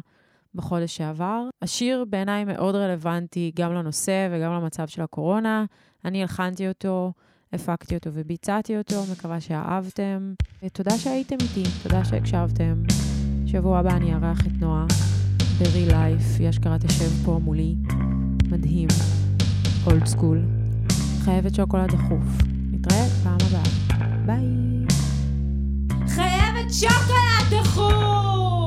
בחודש 0.55 0.97
שעבר. 0.97 1.43
השיר 1.63 2.05
בעיניי 2.11 2.45
מאוד 2.45 2.75
רלוונטי 2.75 3.53
גם 3.57 3.75
לנושא 3.75 4.29
וגם 4.33 4.53
למצב 4.53 4.89
של 4.89 5.03
הקורונה. 5.03 5.65
אני 6.05 6.23
הלחנתי 6.23 6.69
אותו, 6.69 7.13
הפקתי 7.53 7.95
אותו 7.95 8.11
וביצעתי 8.13 8.79
אותו, 8.79 9.03
מקווה 9.13 9.41
שאהבתם. 9.41 10.35
תודה 10.73 10.99
שהייתם 10.99 11.37
איתי, 11.41 11.71
תודה 11.83 12.05
שהקשבתם. 12.05 12.83
שבוע 13.47 13.79
הבא 13.79 13.97
אני 13.97 14.15
אארח 14.15 14.47
את 14.47 14.53
נועה 14.61 14.87
ב-real 15.61 15.91
life, 15.91 16.39
היא 16.39 16.51
אשכרה 16.51 16.79
תשב 16.79 17.25
פה 17.25 17.41
מולי. 17.43 17.75
מדהים, 18.51 18.89
אולד 19.87 20.07
סקול. 20.07 20.43
חייבת 21.25 21.55
שוקולד 21.55 21.91
דחוף. 21.91 22.43
נתראה 22.73 23.07
פעם 23.25 23.39
הבאה. 23.49 24.17
ביי. 24.27 24.47
חייבת 26.09 26.73
שוקולד 26.73 27.63
דחוף 27.63 28.60